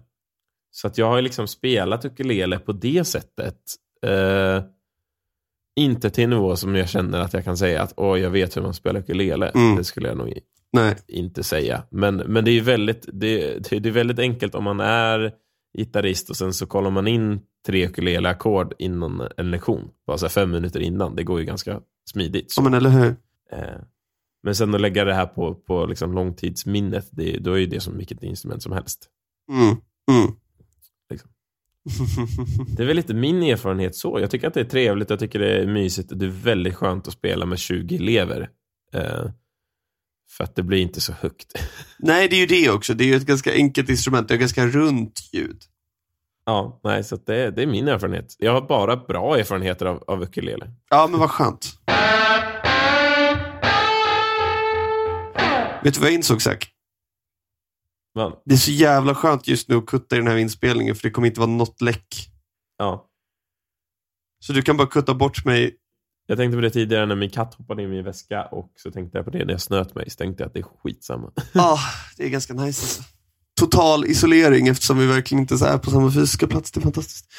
så 0.70 0.86
att 0.86 0.98
jag 0.98 1.06
har 1.06 1.22
liksom 1.22 1.48
spelat 1.48 2.04
ukulele 2.04 2.58
på 2.58 2.72
det 2.72 3.04
sättet. 3.04 3.58
Eh, 4.06 4.62
inte 5.80 6.10
till 6.10 6.24
en 6.24 6.30
nivå 6.30 6.56
som 6.56 6.74
jag 6.74 6.88
känner 6.88 7.20
att 7.20 7.32
jag 7.32 7.44
kan 7.44 7.56
säga 7.56 7.82
att 7.82 7.92
åh, 7.96 8.20
jag 8.20 8.30
vet 8.30 8.56
hur 8.56 8.62
man 8.62 8.74
spelar 8.74 9.00
ukulele. 9.00 9.48
Mm. 9.48 9.76
Det 9.76 9.84
skulle 9.84 10.08
jag 10.08 10.16
nog 10.16 10.28
Nej. 10.74 10.96
inte 11.08 11.42
säga. 11.44 11.82
Men, 11.90 12.16
men 12.16 12.44
det, 12.44 12.50
är 12.50 12.60
väldigt, 12.62 13.08
det, 13.12 13.58
det 13.70 13.88
är 13.88 13.92
väldigt 13.92 14.18
enkelt 14.18 14.54
om 14.54 14.64
man 14.64 14.80
är 14.80 15.32
gitarrist 15.78 16.30
och 16.30 16.36
sen 16.36 16.52
så 16.52 16.66
kollar 16.66 16.90
man 16.90 17.06
in 17.06 17.40
tre 17.66 17.86
ukulele-ackord 17.88 18.74
innan 18.78 19.28
en 19.36 19.50
lektion. 19.50 19.90
Bara 20.06 20.18
så 20.18 20.28
fem 20.28 20.50
minuter 20.50 20.80
innan. 20.80 21.16
Det 21.16 21.22
går 21.24 21.40
ju 21.40 21.46
ganska 21.46 21.80
smidigt. 22.10 22.52
Så. 22.52 22.60
Ja 22.60 22.64
men 22.64 22.74
eller 22.74 22.90
hur. 22.90 23.16
Eh, 23.52 23.80
Men 24.42 24.54
sen 24.54 24.74
att 24.74 24.80
lägga 24.80 25.04
det 25.04 25.14
här 25.14 25.26
på, 25.26 25.54
på 25.54 25.86
liksom 25.86 26.12
långtidsminnet, 26.12 27.08
det, 27.12 27.38
då 27.38 27.52
är 27.52 27.58
ju 27.58 27.66
det 27.66 27.80
som 27.80 27.96
vilket 27.98 28.22
instrument 28.22 28.62
som 28.62 28.72
helst. 28.72 29.08
Mm. 29.52 29.76
Mm. 30.10 30.32
Liksom. 31.10 31.30
Det 32.76 32.82
är 32.82 32.86
väl 32.86 32.96
lite 32.96 33.14
min 33.14 33.42
erfarenhet 33.42 33.96
så. 33.96 34.20
Jag 34.20 34.30
tycker 34.30 34.48
att 34.48 34.54
det 34.54 34.60
är 34.60 34.64
trevligt, 34.64 35.10
jag 35.10 35.18
tycker 35.18 35.38
det 35.38 35.62
är 35.62 35.66
mysigt 35.66 36.12
och 36.12 36.18
det 36.18 36.26
är 36.26 36.30
väldigt 36.30 36.74
skönt 36.74 37.06
att 37.08 37.12
spela 37.12 37.46
med 37.46 37.58
20 37.58 37.96
elever. 37.96 38.50
Eh, 38.92 39.24
för 40.30 40.44
att 40.44 40.56
det 40.56 40.62
blir 40.62 40.78
inte 40.78 41.00
så 41.00 41.12
högt. 41.12 41.52
Nej, 41.98 42.28
det 42.28 42.36
är 42.36 42.40
ju 42.40 42.46
det 42.46 42.70
också. 42.70 42.94
Det 42.94 43.04
är 43.04 43.06
ju 43.06 43.16
ett 43.16 43.26
ganska 43.26 43.52
enkelt 43.52 43.88
instrument. 43.88 44.28
Det 44.28 44.34
är 44.34 44.38
ganska 44.38 44.66
runt 44.66 45.20
ljud. 45.32 45.62
Ja, 46.46 46.80
nej, 46.84 47.04
så 47.04 47.16
det, 47.16 47.50
det 47.50 47.62
är 47.62 47.66
min 47.66 47.88
erfarenhet. 47.88 48.36
Jag 48.38 48.52
har 48.52 48.60
bara 48.68 48.96
bra 48.96 49.38
erfarenheter 49.38 49.86
av, 49.86 50.04
av 50.06 50.22
ukulele. 50.22 50.70
Ja, 50.90 51.06
men 51.10 51.20
vad 51.20 51.30
skönt. 51.30 51.78
Vet 55.82 55.94
du 55.94 56.00
vad 56.00 56.08
jag 56.08 56.14
insåg, 56.14 56.42
Zack? 56.42 56.70
Det 58.44 58.54
är 58.54 58.58
så 58.58 58.70
jävla 58.70 59.14
skönt 59.14 59.48
just 59.48 59.68
nu 59.68 59.76
att 59.76 59.86
kutta 59.86 60.16
i 60.16 60.18
den 60.18 60.28
här 60.28 60.36
inspelningen, 60.36 60.94
för 60.94 61.02
det 61.02 61.10
kommer 61.10 61.28
inte 61.28 61.40
vara 61.40 61.50
något 61.50 61.80
läck. 61.80 62.06
ja. 62.78 63.10
Så 64.40 64.52
du 64.52 64.62
kan 64.62 64.76
bara 64.76 64.88
kutta 64.88 65.14
bort 65.14 65.44
mig. 65.44 65.76
Jag 66.26 66.38
tänkte 66.38 66.56
på 66.56 66.60
det 66.60 66.70
tidigare 66.70 67.06
när 67.06 67.16
min 67.16 67.30
katt 67.30 67.54
hoppade 67.54 67.82
in 67.82 67.88
i 67.88 67.92
min 67.92 68.04
väska 68.04 68.44
och 68.44 68.72
så 68.76 68.90
tänkte 68.90 69.18
jag 69.18 69.24
på 69.24 69.30
det 69.30 69.44
när 69.44 69.52
jag 69.52 69.60
snöt 69.60 69.94
mig. 69.94 70.10
Så 70.10 70.16
tänkte 70.16 70.42
jag 70.42 70.48
att 70.48 70.54
det 70.54 70.60
är 70.60 70.66
skitsamma. 70.82 71.32
Ah, 71.54 71.78
det 72.16 72.24
är 72.24 72.28
ganska 72.28 72.54
nice 72.54 72.82
alltså. 72.82 73.02
Total 73.60 74.06
isolering 74.06 74.68
eftersom 74.68 74.98
vi 74.98 75.06
verkligen 75.06 75.40
inte 75.40 75.54
är 75.54 75.78
på 75.78 75.90
samma 75.90 76.12
fysiska 76.12 76.46
plats. 76.46 76.70
Det 76.70 76.80
är 76.80 76.82
fantastiskt. 76.82 77.32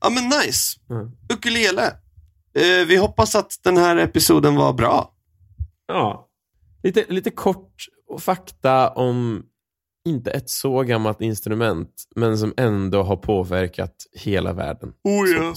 Ja, 0.00 0.10
men 0.10 0.24
nice. 0.24 0.78
Mm. 0.90 1.10
Ukulele. 1.32 1.86
Eh, 2.54 2.86
vi 2.86 2.96
hoppas 2.96 3.34
att 3.34 3.58
den 3.62 3.76
här 3.76 3.96
episoden 3.96 4.54
var 4.54 4.72
bra. 4.72 5.12
Ja. 5.86 6.28
Lite, 6.82 7.04
lite 7.08 7.30
kort 7.30 7.74
fakta 8.18 8.90
om 8.90 9.42
inte 10.04 10.30
ett 10.30 10.50
så 10.50 10.82
gammalt 10.82 11.20
instrument, 11.20 12.04
men 12.16 12.38
som 12.38 12.54
ändå 12.56 13.02
har 13.02 13.16
påverkat 13.16 13.94
hela 14.12 14.52
världen. 14.52 14.92
Oh, 15.04 15.28
ja. 15.28 15.54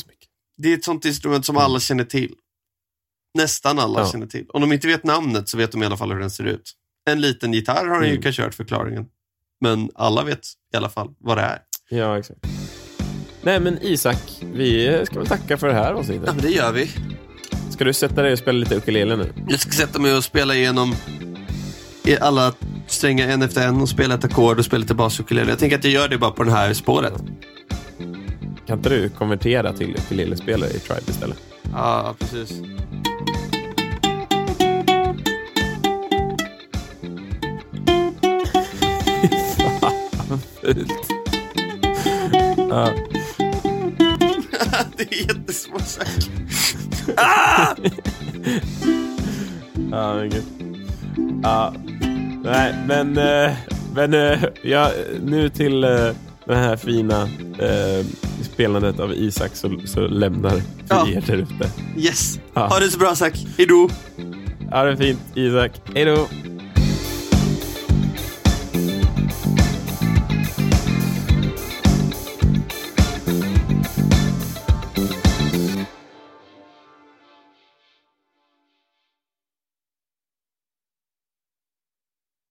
Det 0.58 0.74
är 0.74 0.78
ett 0.78 0.84
sånt 0.84 1.06
instrument 1.06 1.45
som 1.45 1.58
alla 1.58 1.80
känner 1.80 2.04
till. 2.04 2.36
Nästan 3.36 3.80
alla 3.80 4.00
Ja. 4.00 4.12
känner 4.12 4.28
till. 4.28 4.45
Om 4.50 4.62
de 4.62 4.71
inte 4.71 4.88
vet 4.88 5.04
namnet 5.04 5.50
så 5.50 5.58
vet 5.58 5.71
de 5.71 5.84
i 5.84 5.86
alla 5.86 5.98
fall 5.98 6.12
hur 6.12 6.19
den 6.19 6.30
ser 6.32 6.43
ut. 6.43 6.74
En 7.10 7.21
liten 7.21 7.54
gitarr 7.54 7.86
har 7.86 7.95
den 7.95 8.04
ju 8.06 8.10
Mm. 8.12 8.21
kanske 8.21 8.41
hört 8.41 8.54
förklaringen. 8.54 9.06
Men 9.62 9.89
alla 9.95 10.24
vet 10.24 10.39
i 10.74 10.78
alla 10.78 10.89
fall 10.89 11.10
vad 11.19 11.38
det 11.38 11.41
är. 11.41 11.60
Ja, 11.89 12.17
exakt. 12.19 12.39
Nej, 13.41 13.60
men 13.60 13.78
Isak, 13.82 14.17
vi 14.54 15.02
ska 15.06 15.19
väl 15.19 15.28
tacka 15.28 15.58
för 15.58 15.67
det 15.67 15.74
här 15.74 15.91
Ja, 15.91 15.98
avsnittet. 16.00 16.26
men 16.26 16.38
det 16.38 16.50
gör 16.50 16.71
vi. 16.71 16.89
Ska 17.71 17.84
du 17.84 17.93
sätta 17.93 18.21
dig 18.21 18.32
och 18.34 18.39
spela 18.39 18.60
lite 18.60 18.76
ukulele 18.76 19.15
nu? 19.15 19.34
Jag 19.48 19.60
ska 19.60 19.71
sätta 19.71 20.00
mig 20.00 20.17
och 20.17 20.24
spela 20.24 20.56
igenom 20.56 20.95
alla 22.21 22.54
strängar 22.88 23.28
en 23.28 23.41
efter 23.41 23.67
en 23.67 23.82
och 23.82 23.89
spela 23.89 24.13
ett 24.15 24.24
ackord 24.24 24.60
och 24.60 24.65
spela 24.65 24.80
lite 24.82 24.93
basukulele. 24.93 25.50
Jag 25.50 25.60
tänker 25.60 25.78
att 25.78 25.84
jag 25.84 25.93
gör 25.93 26.08
det 26.08 26.17
bara 26.17 26.32
på 26.32 26.43
det 26.43 26.52
här 26.52 26.74
spåret. 26.74 27.13
Kan 28.67 28.78
inte 28.78 28.89
du 28.89 29.10
konvertera 29.10 29.74
till 29.74 29.95
ukulelespelare 29.95 30.69
i 30.69 30.80
Tribe 30.80 31.02
istället? 31.12 31.38
Ja, 31.74 32.15
precis. 32.19 32.52
Fult. 40.65 40.91
Ja. 42.58 42.91
det 44.97 45.04
är 45.04 45.28
jättesvårt 45.28 45.88
sagt. 45.88 46.30
Ja, 49.91 50.15
men 50.15 50.30
gud. 50.30 50.43
Ja. 51.43 51.73
Nej, 52.43 52.75
men, 52.88 53.17
eh, 53.17 53.54
men 53.95 54.13
eh, 54.13 54.43
ja, 54.62 54.91
nu 55.23 55.49
till 55.49 55.84
eh, 55.84 55.89
det 56.45 56.56
här 56.56 56.78
fina 56.78 57.30
spelandet 58.43 58.99
av 58.99 59.13
Isak 59.13 59.56
så, 59.56 59.80
så 59.86 60.08
lämnar 60.08 60.56
vi 60.56 60.62
Ja. 60.89 61.08
er 61.08 61.23
där 61.28 61.38
ute. 61.38 61.69
Yes. 61.97 62.39
Ja. 62.54 62.67
Ha 62.67 62.80
det 62.80 62.89
så 62.89 62.99
bra 62.99 63.15
Zack. 63.15 63.45
Hejdå. 63.58 63.89
Ha 64.71 64.84
det 64.84 64.97
fint, 64.97 65.19
Isak. 65.36 65.71
Hej 65.95 66.06
då! 66.06 66.28